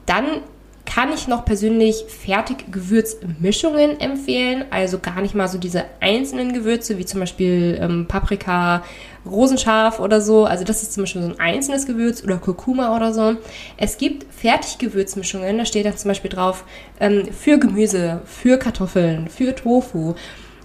Dann 0.07 0.41
kann 0.86 1.13
ich 1.13 1.28
noch 1.28 1.46
persönlich 1.46 2.06
Fertiggewürzmischungen 2.08 4.00
empfehlen. 4.00 4.66
Also 4.70 5.00
gar 5.00 5.22
nicht 5.22 5.34
mal 5.34 5.48
so 5.48 5.58
diese 5.58 5.86
einzelnen 6.00 6.54
Gewürze, 6.54 6.98
wie 6.98 7.05
zum 7.05 7.22
Beispiel 7.22 7.77
ähm, 7.81 8.05
Paprika, 8.07 8.84
Rosenscharf 9.25 10.00
oder 10.00 10.20
so. 10.22 10.46
Also 10.46 10.64
das 10.64 10.84
ist 10.84 10.94
zum 10.94 11.03
Beispiel 11.03 11.22
so 11.22 11.29
ein 11.29 11.40
einzelnes 11.40 11.86
Gewürz 11.86 12.24
oder 12.24 12.38
Kurkuma 12.38 12.96
oder 12.96 13.14
so. 13.14 13.38
Es 13.77 13.98
gibt 13.98 14.25
Fertiggewürzmischungen, 14.34 15.57
da 15.57 15.66
steht 15.66 15.86
dann 15.86 15.98
zum 15.98 16.10
Beispiel 16.10 16.31
drauf 16.31 16.66
ähm, 17.00 17.27
für 17.31 17.57
Gemüse, 17.57 18.22
für 18.25 18.57
Kartoffeln, 18.57 19.29
für 19.29 19.55
Tofu. 19.55 20.16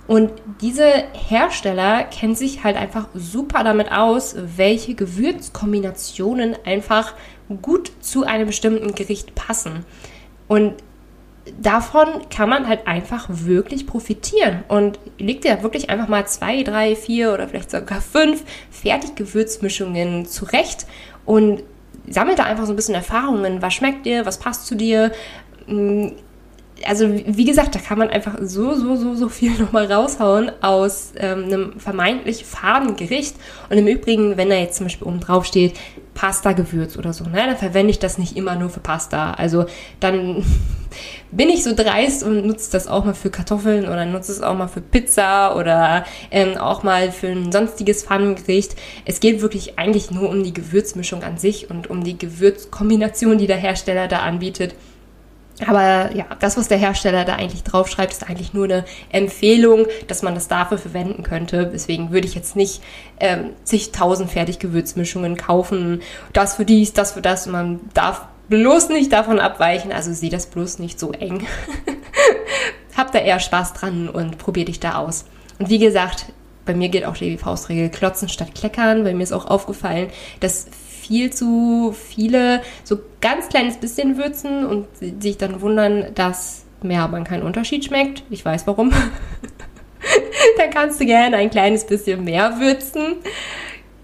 Und 0.09 0.33
diese 0.63 0.91
Hersteller 1.13 2.05
kennen 2.05 2.35
sich 2.35 2.65
halt 2.65 2.77
einfach 2.77 3.09
super 3.15 3.63
damit 3.63 3.93
aus, 3.93 4.37
welche 4.57 4.95
Gewürzkombinationen 4.95 6.57
einfach 6.65 7.15
gut 7.61 7.93
zu 8.01 8.25
einem 8.25 8.47
bestimmten 8.47 8.95
Gericht 8.95 9.35
passen. 9.35 9.85
Und 10.49 10.75
davon 11.61 12.09
kann 12.31 12.49
man 12.49 12.69
halt 12.69 12.87
einfach 12.87 13.27
wirklich 13.29 13.87
profitieren 13.87 14.65
und 14.69 14.99
leg 15.19 15.41
dir 15.41 15.63
wirklich 15.63 15.89
einfach 15.89 16.09
mal 16.09 16.27
zwei, 16.27 16.63
drei, 16.63 16.97
vier 16.97 17.33
oder 17.33 17.49
vielleicht 17.49 17.71
sogar 17.71 18.01
fünf 18.01 18.45
Fertiggewürzmischungen 18.71 20.27
zurecht 20.27 20.87
und 21.25 21.63
sammelt 22.09 22.39
da 22.39 22.45
einfach 22.45 22.67
so 22.67 22.73
ein 22.73 22.77
bisschen 22.77 22.95
Erfahrungen. 22.95 23.63
Was 23.63 23.75
schmeckt 23.75 24.07
dir? 24.07 24.27
Was 24.27 24.39
passt 24.39 24.67
zu 24.67 24.75
dir? 24.75 25.13
also 26.87 27.09
wie 27.11 27.45
gesagt, 27.45 27.75
da 27.75 27.79
kann 27.79 27.99
man 27.99 28.11
einfach 28.11 28.37
so, 28.41 28.75
so, 28.75 28.97
so, 28.97 29.15
so 29.15 29.29
viel 29.29 29.53
nochmal 29.59 29.91
raushauen 29.91 30.51
aus 30.63 31.13
ähm, 31.17 31.45
einem 31.45 31.81
vermeintlich 31.81 32.45
faden 32.45 32.97
Gericht. 32.97 33.37
Und 33.69 33.79
im 33.79 33.87
Übrigen, 33.87 34.37
wenn 34.37 34.51
da 34.51 34.57
jetzt 34.57 34.77
zum 34.77 34.87
Beispiel 34.87 35.07
oben 35.07 35.21
drauf 35.21 35.45
steht, 35.45 35.75
Pasta-Gewürz 36.19 36.97
oder 36.97 37.13
so, 37.13 37.23
ne, 37.25 37.47
dann 37.47 37.57
verwende 37.57 37.93
ich 37.93 38.01
das 38.01 38.19
nicht 38.19 38.37
immer 38.37 38.57
nur 38.57 38.71
für 38.71 38.81
Pasta. 38.81 39.35
Also 39.35 39.67
dann 40.01 40.45
bin 41.31 41.49
ich 41.49 41.63
so 41.63 41.77
dreist 41.77 42.25
und 42.25 42.45
nutze 42.45 42.73
das 42.73 42.89
auch 42.89 43.05
mal 43.05 43.15
für 43.15 43.31
Kartoffeln 43.31 43.85
oder 43.85 44.05
nutze 44.05 44.33
es 44.33 44.43
auch 44.43 44.57
mal 44.57 44.67
für 44.67 44.81
Pizza 44.81 45.55
oder 45.55 46.05
ähm, 46.33 46.59
auch 46.59 46.83
mal 46.83 47.13
für 47.13 47.29
ein 47.29 47.53
sonstiges 47.53 48.03
Pfannengericht. 48.03 48.75
Es 49.05 49.21
geht 49.21 49.43
wirklich 49.43 49.79
eigentlich 49.79 50.11
nur 50.11 50.29
um 50.29 50.43
die 50.43 50.53
Gewürzmischung 50.53 51.23
an 51.23 51.39
sich 51.39 51.71
und 51.71 51.89
um 51.89 52.03
die 52.03 52.19
Gewürzkombination, 52.19 53.39
die 53.39 53.47
der 53.47 53.57
Hersteller 53.57 54.09
da 54.09 54.19
anbietet. 54.19 54.75
Aber 55.67 56.15
ja, 56.15 56.27
das, 56.39 56.57
was 56.57 56.69
der 56.69 56.79
Hersteller 56.79 57.25
da 57.25 57.35
eigentlich 57.35 57.65
draufschreibt, 57.65 58.13
ist 58.13 58.29
eigentlich 58.29 58.55
nur 58.55 58.65
eine 58.65 58.85
Empfehlung, 59.11 59.87
dass 60.07 60.23
man 60.23 60.35
das 60.35 60.47
dafür 60.47 60.79
verwenden 60.79 61.23
könnte. 61.23 61.69
Deswegen 61.73 62.13
würde 62.13 62.29
ich 62.29 62.35
jetzt 62.35 62.55
nicht 62.55 62.81
ähm, 63.19 63.51
zigtausend 63.65 64.31
Fertiggewürzmischungen 64.31 65.37
kaufen. 65.37 66.03
Das 66.33 66.57
für 66.57 66.65
dies, 66.65 66.93
das 66.93 67.13
für 67.13 67.23
das. 67.23 67.47
Man 67.47 67.81
darf 67.93 68.27
bloß 68.49 68.91
nicht 68.91 69.13
davon 69.13 69.41
abweichen. 69.41 69.91
Also 69.91 70.13
sieh 70.13 70.31
das 70.31 70.47
bloß 70.47 70.79
nicht 70.79 71.01
so 71.01 71.13
eng. 71.13 71.47
Hab 72.97 73.13
da 73.13 73.19
eher 73.19 73.41
Spaß 73.41 73.75
dran 73.75 74.09
und 74.09 74.39
probier 74.39 74.65
dich 74.65 74.81
da 74.81 74.97
aus. 74.97 75.25
Und 75.59 75.71
wie 75.71 75.79
gesagt, 75.79 76.27
bei 76.65 76.75
mir 76.75 76.89
gilt 76.89 77.07
auch 77.07 77.17
die 77.17 77.39
Faustregel 77.39 77.89
klotzen 77.89 78.29
statt 78.29 78.55
kleckern. 78.55 79.03
Bei 79.03 79.15
mir 79.15 79.23
ist 79.23 79.33
auch 79.33 79.47
aufgefallen, 79.47 80.11
dass 80.41 80.67
viel 81.09 81.33
zu 81.33 81.95
viele 81.99 82.61
so 82.85 82.99
ganz 83.23 83.49
kleines 83.49 83.79
bisschen 83.79 84.19
würzen 84.19 84.67
und 84.67 84.87
sich 85.23 85.39
dann 85.39 85.63
wundern, 85.63 86.15
dass 86.15 86.67
mehr 86.83 87.03
aber 87.03 87.21
keinen 87.25 87.43
Unterschied 87.43 87.85
schmeckt. 87.85 88.23
Ich 88.29 88.45
weiß 88.45 88.67
warum. 88.67 88.91
dann 90.59 90.71
kannst 90.71 91.01
du 91.01 91.07
gerne 91.07 91.39
ein 91.39 91.51
kleines 91.51 91.87
bisschen 91.87 92.25
mehr 92.25 92.61
würzen. 92.61 93.17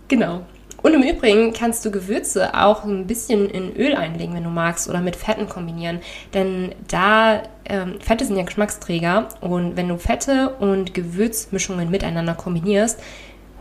Genau. 0.08 0.46
Und 0.82 0.94
im 0.94 1.02
Übrigen 1.02 1.52
kannst 1.52 1.84
du 1.84 1.90
Gewürze 1.90 2.54
auch 2.54 2.84
ein 2.84 3.06
bisschen 3.06 3.48
in 3.48 3.76
Öl 3.76 3.94
einlegen, 3.94 4.34
wenn 4.34 4.44
du 4.44 4.50
magst, 4.50 4.88
oder 4.88 5.00
mit 5.00 5.16
Fetten 5.16 5.48
kombinieren. 5.48 6.00
Denn 6.32 6.74
da 6.88 7.42
ähm, 7.66 8.00
Fette 8.00 8.24
sind 8.24 8.36
ja 8.36 8.44
Geschmacksträger 8.44 9.28
und 9.40 9.76
wenn 9.76 9.88
du 9.88 9.98
Fette 9.98 10.56
und 10.58 10.94
Gewürzmischungen 10.94 11.90
miteinander 11.90 12.34
kombinierst, 12.34 13.00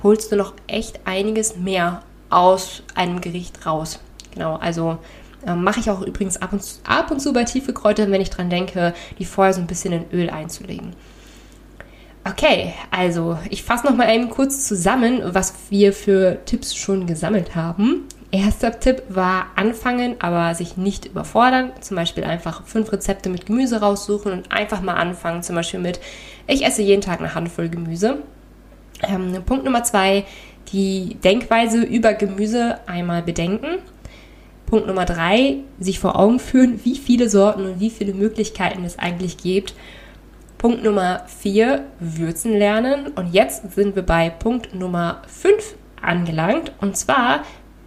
holst 0.02 0.32
du 0.32 0.38
noch 0.38 0.54
echt 0.68 1.02
einiges 1.06 1.58
mehr 1.58 2.04
aus 2.34 2.84
einem 2.96 3.22
Gericht 3.22 3.66
raus. 3.66 4.00
Genau, 4.34 4.56
also 4.56 4.98
äh, 5.46 5.56
mache 5.56 5.80
ich 5.80 5.90
auch 5.90 6.02
übrigens 6.02 6.42
ab 6.42 6.54
und, 6.54 6.64
zu, 6.64 6.80
ab 6.84 7.12
und 7.12 7.20
zu 7.20 7.34
bei 7.34 7.44
tiefe 7.44 7.74
Kräutern, 7.74 8.12
wenn 8.12 8.22
ich 8.22 8.30
dran 8.30 8.50
denke, 8.50 8.94
die 9.20 9.26
vorher 9.26 9.54
so 9.54 9.62
ein 9.62 9.68
bisschen 9.68 9.94
in 9.94 10.06
Öl 10.12 10.30
einzulegen. 10.30 10.94
Okay, 12.26 12.74
also 12.90 13.38
ich 13.50 13.64
fasse 13.64 13.86
noch 13.86 13.96
mal 13.96 14.10
eben 14.10 14.30
kurz 14.30 14.66
zusammen, 14.66 15.22
was 15.26 15.54
wir 15.70 15.92
für 15.92 16.40
Tipps 16.46 16.74
schon 16.74 17.06
gesammelt 17.06 17.54
haben. 17.56 18.08
Erster 18.32 18.80
Tipp 18.80 19.04
war 19.10 19.48
anfangen, 19.56 20.16
aber 20.20 20.56
sich 20.56 20.78
nicht 20.78 21.06
überfordern. 21.06 21.74
Zum 21.82 21.98
Beispiel 21.98 22.24
einfach 22.24 22.66
fünf 22.66 22.92
Rezepte 22.92 23.30
mit 23.30 23.46
Gemüse 23.46 23.82
raussuchen 23.82 24.32
und 24.32 24.52
einfach 24.52 24.82
mal 24.82 24.96
anfangen. 24.96 25.44
Zum 25.44 25.56
Beispiel 25.56 25.82
mit, 25.82 26.00
ich 26.48 26.66
esse 26.66 26.82
jeden 26.82 27.02
Tag 27.02 27.20
eine 27.20 27.36
Handvoll 27.36 27.68
Gemüse. 27.70 28.20
Ähm, 29.04 29.44
Punkt 29.46 29.66
Nummer 29.66 29.84
zwei, 29.84 30.26
die 30.74 31.16
Denkweise 31.24 31.84
über 31.84 32.14
Gemüse 32.14 32.80
einmal 32.88 33.22
bedenken. 33.22 33.78
Punkt 34.66 34.88
Nummer 34.88 35.06
drei, 35.06 35.58
sich 35.80 36.00
vor 36.00 36.20
Augen 36.20 36.40
führen, 36.40 36.80
wie 36.84 36.98
viele 36.98 37.30
Sorten 37.30 37.66
und 37.66 37.80
wie 37.80 37.92
viele 37.92 38.14
Möglichkeiten 38.14 38.84
es 38.84 38.98
eigentlich 38.98 39.38
gibt. 39.38 39.76
Punkt 40.58 40.84
Nummer 40.84 41.26
vier, 41.28 41.86
würzen 42.00 42.58
lernen. 42.58 43.08
Und 43.16 43.34
jetzt 43.34 43.72
sind 43.74 43.96
wir 43.96 44.04
bei 44.04 44.30
Punkt 44.30 44.74
Nummer 44.74 45.22
fünf 45.28 45.76
angelangt. 46.02 46.72
Und 46.82 46.98
zwar 46.98 47.44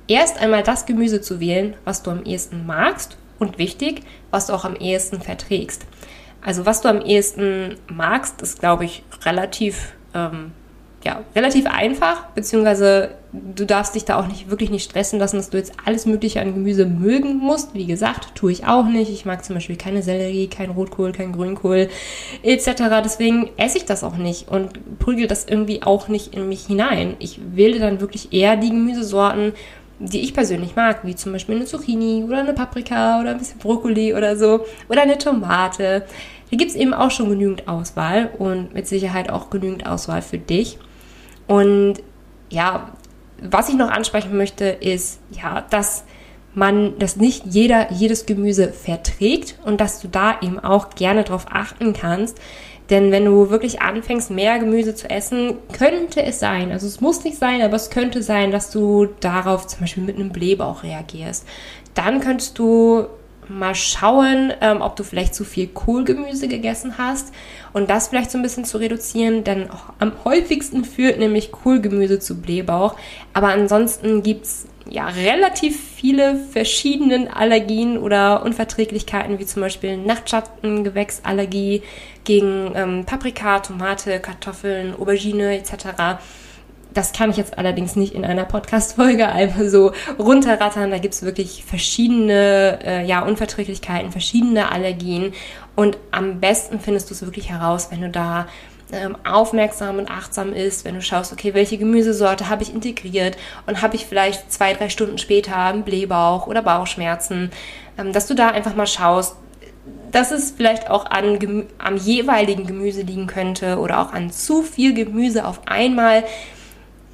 erst 0.07 0.41
einmal 0.41 0.63
das 0.63 0.87
Gemüse 0.87 1.21
zu 1.21 1.41
wählen, 1.41 1.75
was 1.85 2.03
du 2.03 2.11
am 2.11 2.25
ehesten 2.25 2.67
magst 2.67 3.17
und 3.39 3.59
wichtig, 3.59 4.03
was 4.31 4.47
du 4.47 4.53
auch 4.53 4.65
am 4.65 4.77
ehesten 4.77 5.21
verträgst. 5.21 5.87
Also 6.41 6.67
was 6.67 6.83
du 6.83 6.89
am 6.89 7.01
ehesten 7.01 7.77
magst, 7.89 8.43
ist, 8.43 8.61
glaube 8.61 8.85
ich, 8.85 9.03
relativ 9.25 9.95
ähm, 10.15 10.53
ja, 11.07 11.23
relativ 11.37 11.67
einfach, 11.67 12.27
beziehungsweise 12.35 13.11
du 13.33 13.65
darfst 13.65 13.95
dich 13.95 14.05
da 14.05 14.19
auch 14.19 14.27
nicht 14.27 14.51
wirklich 14.51 14.71
nicht 14.71 14.91
stressen 14.91 15.21
lassen, 15.21 15.37
dass 15.37 15.51
du 15.51 15.57
jetzt 15.57 15.73
alles 15.85 16.05
Mögliche 16.05 16.41
an 16.41 16.53
Gemüse 16.53 16.85
mögen 16.85 17.37
musst. 17.37 17.75
Wie 17.75 17.87
gesagt, 17.87 18.35
tue 18.35 18.51
ich 18.51 18.67
auch 18.67 18.87
nicht. 18.87 19.09
Ich 19.09 19.25
mag 19.25 19.45
zum 19.45 19.55
Beispiel 19.55 19.77
keine 19.77 20.03
Sellerie, 20.03 20.49
kein 20.49 20.71
Rotkohl, 20.71 21.13
kein 21.13 21.31
Grünkohl 21.31 21.89
etc. 22.43 22.67
Deswegen 23.05 23.51
esse 23.57 23.79
ich 23.79 23.85
das 23.85 24.03
auch 24.03 24.17
nicht 24.17 24.49
und 24.49 24.99
prügel 24.99 25.29
das 25.29 25.45
irgendwie 25.45 25.85
auch 25.85 26.09
nicht 26.09 26.35
in 26.35 26.49
mich 26.49 26.67
hinein. 26.67 27.15
Ich 27.21 27.39
wähle 27.55 27.79
dann 27.79 28.01
wirklich 28.01 28.33
eher 28.33 28.57
die 28.57 28.71
Gemüsesorten, 28.71 29.53
die 30.01 30.23
ich 30.23 30.35
persönlich 30.35 30.75
mag, 30.75 31.05
wie 31.05 31.15
zum 31.15 31.33
Beispiel 31.33 31.55
eine 31.55 31.67
Zucchini 31.67 32.25
oder 32.25 32.41
eine 32.41 32.53
Paprika 32.53 33.21
oder 33.21 33.31
ein 33.31 33.39
bisschen 33.39 33.61
Brokkoli 33.61 34.13
oder 34.13 34.37
so 34.37 34.67
oder 34.89 35.03
eine 35.03 35.19
Tomate. 35.19 36.05
Da 36.51 36.57
gibt 36.57 36.71
es 36.71 36.77
eben 36.77 36.95
auch 36.95 37.11
schon 37.11 37.29
genügend 37.29 37.67
Auswahl 37.67 38.31
und 38.39 38.73
mit 38.73 38.87
Sicherheit 38.87 39.31
auch 39.31 39.51
genügend 39.51 39.87
Auswahl 39.87 40.23
für 40.23 40.39
dich. 40.39 40.79
Und 41.47 41.97
ja, 42.51 42.93
was 43.43 43.69
ich 43.69 43.75
noch 43.77 43.91
ansprechen 43.91 44.37
möchte, 44.37 44.65
ist 44.65 45.21
ja, 45.31 45.63
dass 45.71 46.05
man, 46.55 46.99
dass 46.99 47.17
nicht 47.17 47.45
jeder 47.47 47.93
jedes 47.93 48.27
Gemüse 48.27 48.73
verträgt 48.73 49.59
und 49.65 49.81
dass 49.81 50.01
du 50.01 50.09
da 50.09 50.41
eben 50.41 50.59
auch 50.59 50.91
gerne 50.91 51.23
drauf 51.23 51.47
achten 51.51 51.93
kannst. 51.93 52.39
Denn 52.89 53.11
wenn 53.11 53.25
du 53.25 53.51
wirklich 53.51 53.83
anfängst, 53.83 54.31
mehr 54.31 54.59
Gemüse 54.59 54.95
zu 54.95 55.11
essen, 55.11 55.57
könnte 55.73 56.23
es 56.23 56.39
sein, 56.39 56.71
also 56.71 56.87
es 56.87 57.01
muss 57.01 57.25
nicht 57.25 57.37
sein, 57.37 57.61
aber 57.63 57.75
es 57.75 57.91
könnte 57.91 58.23
sein, 58.23 58.53
dass 58.53 58.71
du 58.71 59.07
darauf 59.21 59.67
zum 59.67 59.81
Beispiel 59.81 60.05
mit 60.05 60.17
einem 60.17 60.31
Blähbauch 60.31 60.83
reagierst. 60.83 61.47
Dann 61.95 62.21
könntest 62.21 62.59
du 62.59 63.07
mal 63.49 63.75
schauen, 63.75 64.53
ähm, 64.61 64.81
ob 64.81 64.97
du 64.97 65.05
vielleicht 65.05 65.35
zu 65.35 65.45
viel 65.45 65.69
Kohlgemüse 65.69 66.49
gegessen 66.49 66.99
hast 66.99 67.33
und 67.77 67.91
das 67.91 68.09
vielleicht 68.09 68.31
so 68.31 68.39
ein 68.39 68.43
bisschen 68.43 68.65
zu 68.65 68.79
reduzieren, 68.79 69.45
denn 69.45 69.69
am 69.99 70.13
häufigsten 70.25 70.83
führt 70.83 71.19
nämlich 71.19 71.53
Kohlgemüse 71.53 72.19
zu 72.19 72.41
Blähbauch. 72.41 72.97
Aber 73.35 73.49
ansonsten 73.49 74.23
gibt 74.23 74.47
es 74.47 74.67
ja 74.89 75.09
relativ 75.09 75.79
viele 75.79 76.37
verschiedene 76.37 77.37
Allergien 77.37 77.99
oder 77.99 78.43
Unverträglichkeiten, 78.47 79.39
wie 79.39 79.45
zum 79.45 79.61
Beispiel 79.61 79.99
Nachtschattengewächsallergie 79.99 81.83
gegen 82.25 82.73
ähm, 82.75 83.05
Paprika, 83.05 83.61
Tomate, 83.61 84.21
Kartoffeln, 84.21 84.95
Aubergine 84.99 85.59
etc. 85.59 86.19
Das 86.95 87.13
kann 87.13 87.29
ich 87.29 87.37
jetzt 87.37 87.59
allerdings 87.59 87.95
nicht 87.95 88.15
in 88.15 88.25
einer 88.25 88.47
Podcast-Folge 88.47 89.29
einfach 89.33 89.65
so 89.67 89.93
runterrattern. 90.19 90.91
Da 90.91 90.97
gibt 90.97 91.13
es 91.13 91.25
wirklich 91.25 91.63
verschiedene 91.67 92.79
äh, 92.83 93.05
ja, 93.05 93.21
Unverträglichkeiten, 93.21 94.13
verschiedene 94.13 94.73
Allergien. 94.73 95.35
Und 95.77 95.99
am 96.11 96.41
besten 96.41 96.81
findest 96.81 97.11
du 97.11 97.15
es 97.15 97.23
wirklich 97.23 97.51
heraus, 97.51 97.89
wenn 97.91 98.01
du 98.01 98.09
da 98.09 98.49
ähm, 98.93 99.17
aufmerksam 99.25 99.99
und 99.99 100.11
achtsam 100.11 100.53
isst, 100.53 100.85
wenn 100.85 100.95
du 100.95 101.03
schaust, 101.03 101.33
okay, 101.33 101.55
welche 101.55 101.77
Gemüsesorte 101.77 102.49
habe 102.49 102.63
ich 102.63 102.73
integriert 102.73 103.37
und 103.67 103.83
habe 103.83 103.97
ich 103.97 104.07
vielleicht 104.07 104.53
zwei, 104.53 104.75
drei 104.75 104.89
Stunden 104.89 105.19
später 105.19 105.57
einen 105.57 105.83
Blähbauch 105.83 106.47
oder 106.47 106.63
Bauchschmerzen, 106.63 107.51
ähm, 107.99 108.13
dass 108.13 108.27
du 108.27 108.35
da 108.35 108.49
einfach 108.49 108.75
mal 108.75 108.87
schaust, 108.87 109.37
dass 110.13 110.31
es 110.31 110.53
vielleicht 110.53 110.91
auch 110.91 111.07
an, 111.07 111.67
am 111.79 111.97
jeweiligen 111.97 112.67
Gemüse 112.67 113.03
liegen 113.03 113.27
könnte 113.27 113.79
oder 113.79 114.01
auch 114.01 114.13
an 114.13 114.31
zu 114.31 114.63
viel 114.63 114.95
Gemüse 114.95 115.45
auf 115.45 115.61
einmal. 115.67 116.25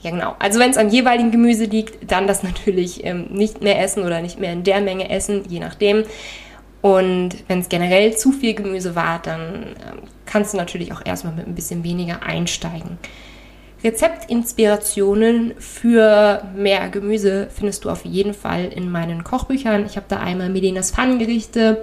Ja, 0.03 0.11
genau. 0.11 0.37
Also 0.39 0.59
wenn 0.59 0.71
es 0.71 0.77
am 0.77 0.89
jeweiligen 0.89 1.31
Gemüse 1.31 1.65
liegt, 1.65 2.11
dann 2.11 2.27
das 2.27 2.43
natürlich 2.43 3.05
ähm, 3.05 3.27
nicht 3.31 3.63
mehr 3.63 3.81
essen 3.81 4.05
oder 4.05 4.21
nicht 4.21 4.39
mehr 4.39 4.53
in 4.53 4.63
der 4.65 4.81
Menge 4.81 5.11
essen, 5.11 5.43
je 5.49 5.59
nachdem. 5.61 6.05
Und 6.83 7.37
wenn 7.47 7.61
es 7.61 7.69
generell 7.69 8.17
zu 8.17 8.33
viel 8.33 8.55
Gemüse 8.55 8.95
war, 8.95 9.21
dann 9.23 9.41
ähm, 9.41 10.03
kannst 10.27 10.53
du 10.53 10.59
natürlich 10.59 10.93
auch 10.93 11.01
erstmal 11.05 11.33
mit 11.33 11.47
ein 11.47 11.55
bisschen 11.55 11.85
weniger 11.85 12.23
einsteigen. 12.25 12.99
Rezeptinspirationen 13.85 15.55
für 15.59 16.43
mehr 16.55 16.89
Gemüse 16.89 17.49
findest 17.55 17.85
du 17.85 17.91
auf 17.91 18.05
jeden 18.05 18.35
Fall 18.35 18.67
in 18.67 18.91
meinen 18.91 19.25
Kochbüchern. 19.25 19.87
Ich 19.87 19.97
habe 19.97 20.07
da 20.09 20.19
einmal 20.19 20.51
Melenas 20.51 20.91
Pfannengerichte, 20.93 21.83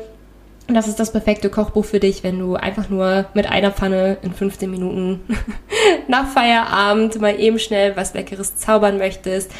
das 0.67 0.87
ist 0.87 0.99
das 0.99 1.11
perfekte 1.11 1.49
Kochbuch 1.49 1.83
für 1.83 1.99
dich, 1.99 2.23
wenn 2.23 2.37
du 2.37 2.55
einfach 2.55 2.89
nur 2.89 3.25
mit 3.33 3.49
einer 3.49 3.71
Pfanne 3.71 4.17
in 4.21 4.33
15 4.33 4.69
Minuten 4.69 5.21
nach 6.07 6.27
Feierabend 6.27 7.19
mal 7.19 7.39
eben 7.39 7.57
schnell 7.57 7.95
was 7.95 8.13
Leckeres 8.13 8.55
zaubern 8.55 8.97
möchtest. 8.97 9.51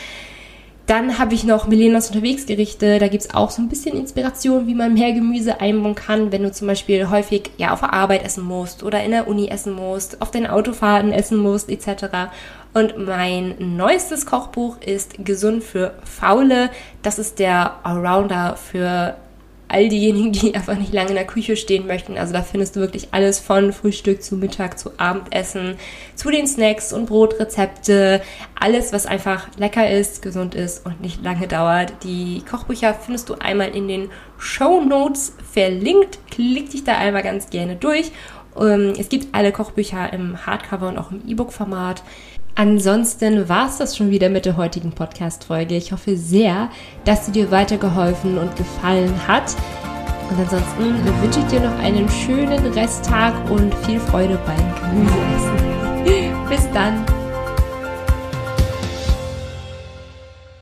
Dann 0.89 1.19
habe 1.19 1.35
ich 1.35 1.43
noch 1.43 1.67
Melenas 1.67 2.07
Unterwegsgerichte. 2.07 2.97
Da 2.97 3.09
gibt 3.09 3.23
es 3.23 3.35
auch 3.35 3.51
so 3.51 3.61
ein 3.61 3.69
bisschen 3.69 3.95
Inspiration, 3.95 4.65
wie 4.65 4.73
man 4.73 4.95
mehr 4.95 5.13
Gemüse 5.13 5.61
einbauen 5.61 5.93
kann, 5.93 6.31
wenn 6.31 6.41
du 6.41 6.51
zum 6.51 6.65
Beispiel 6.65 7.11
häufig 7.11 7.51
ja 7.57 7.73
auf 7.73 7.81
der 7.81 7.93
Arbeit 7.93 8.25
essen 8.25 8.43
musst 8.43 8.81
oder 8.81 9.03
in 9.03 9.11
der 9.11 9.27
Uni 9.27 9.49
essen 9.49 9.73
musst, 9.73 10.19
auf 10.19 10.31
den 10.31 10.47
Autofahrten 10.47 11.11
essen 11.11 11.37
musst, 11.37 11.69
etc. 11.69 12.31
Und 12.73 12.97
mein 12.97 13.53
neuestes 13.59 14.25
Kochbuch 14.25 14.81
ist 14.81 15.23
Gesund 15.23 15.63
für 15.63 15.93
Faule. 16.03 16.71
Das 17.03 17.19
ist 17.19 17.37
der 17.37 17.85
Allrounder 17.85 18.55
für 18.55 19.15
all 19.69 19.87
diejenigen, 19.87 20.31
die 20.31 20.55
einfach 20.55 20.77
nicht 20.77 20.93
lange 20.93 21.09
in 21.09 21.15
der 21.15 21.27
Küche 21.27 21.55
stehen 21.55 21.87
möchten. 21.87 22.17
Also 22.17 22.33
da 22.33 22.41
findest 22.41 22.75
du 22.75 22.79
wirklich 22.79 23.09
alles 23.11 23.39
von 23.39 23.71
Frühstück 23.71 24.21
zu 24.21 24.35
Mittag 24.35 24.77
zu 24.77 24.91
Abendessen, 24.97 25.75
zu 26.15 26.31
den 26.31 26.47
Snacks 26.47 26.91
und 26.91 27.05
Brotrezepte, 27.05 28.21
alles, 28.59 28.91
was 28.91 29.05
einfach 29.05 29.47
lecker 29.57 29.89
ist, 29.89 30.21
gesund 30.21 30.55
ist 30.55 30.85
und 30.85 31.01
nicht 31.01 31.23
lange 31.23 31.47
dauert. 31.47 31.93
Die 32.03 32.43
Kochbücher 32.49 32.93
findest 32.93 33.29
du 33.29 33.35
einmal 33.35 33.69
in 33.75 33.87
den 33.87 34.09
Show 34.37 34.81
Notes 34.81 35.33
verlinkt. 35.51 36.19
Klick 36.31 36.71
dich 36.71 36.83
da 36.83 36.97
einmal 36.97 37.23
ganz 37.23 37.49
gerne 37.49 37.75
durch. 37.75 38.11
Ähm, 38.59 38.93
es 38.97 39.09
gibt 39.09 39.33
alle 39.33 39.51
Kochbücher 39.51 40.11
im 40.11 40.45
Hardcover 40.45 40.89
und 40.89 40.97
auch 40.97 41.11
im 41.11 41.21
E-Book-Format. 41.27 42.03
Ansonsten 42.55 43.47
war 43.47 43.67
es 43.67 43.77
das 43.77 43.95
schon 43.95 44.11
wieder 44.11 44.29
mit 44.29 44.45
der 44.45 44.57
heutigen 44.57 44.91
Podcast-Folge. 44.91 45.75
Ich 45.75 45.91
hoffe 45.91 46.17
sehr, 46.17 46.69
dass 47.05 47.25
sie 47.25 47.31
dir 47.31 47.51
weitergeholfen 47.51 48.37
und 48.37 48.55
gefallen 48.55 49.13
hat. 49.27 49.55
Und 50.29 50.39
ansonsten 50.39 51.21
wünsche 51.21 51.39
ich 51.39 51.45
dir 51.45 51.61
noch 51.61 51.79
einen 51.79 52.07
schönen 52.09 52.65
Resttag 52.73 53.33
und 53.49 53.73
viel 53.85 53.99
Freude 53.99 54.37
beim 54.45 54.91
Gemüseessen. 54.91 56.39
Bis 56.49 56.69
dann! 56.73 57.18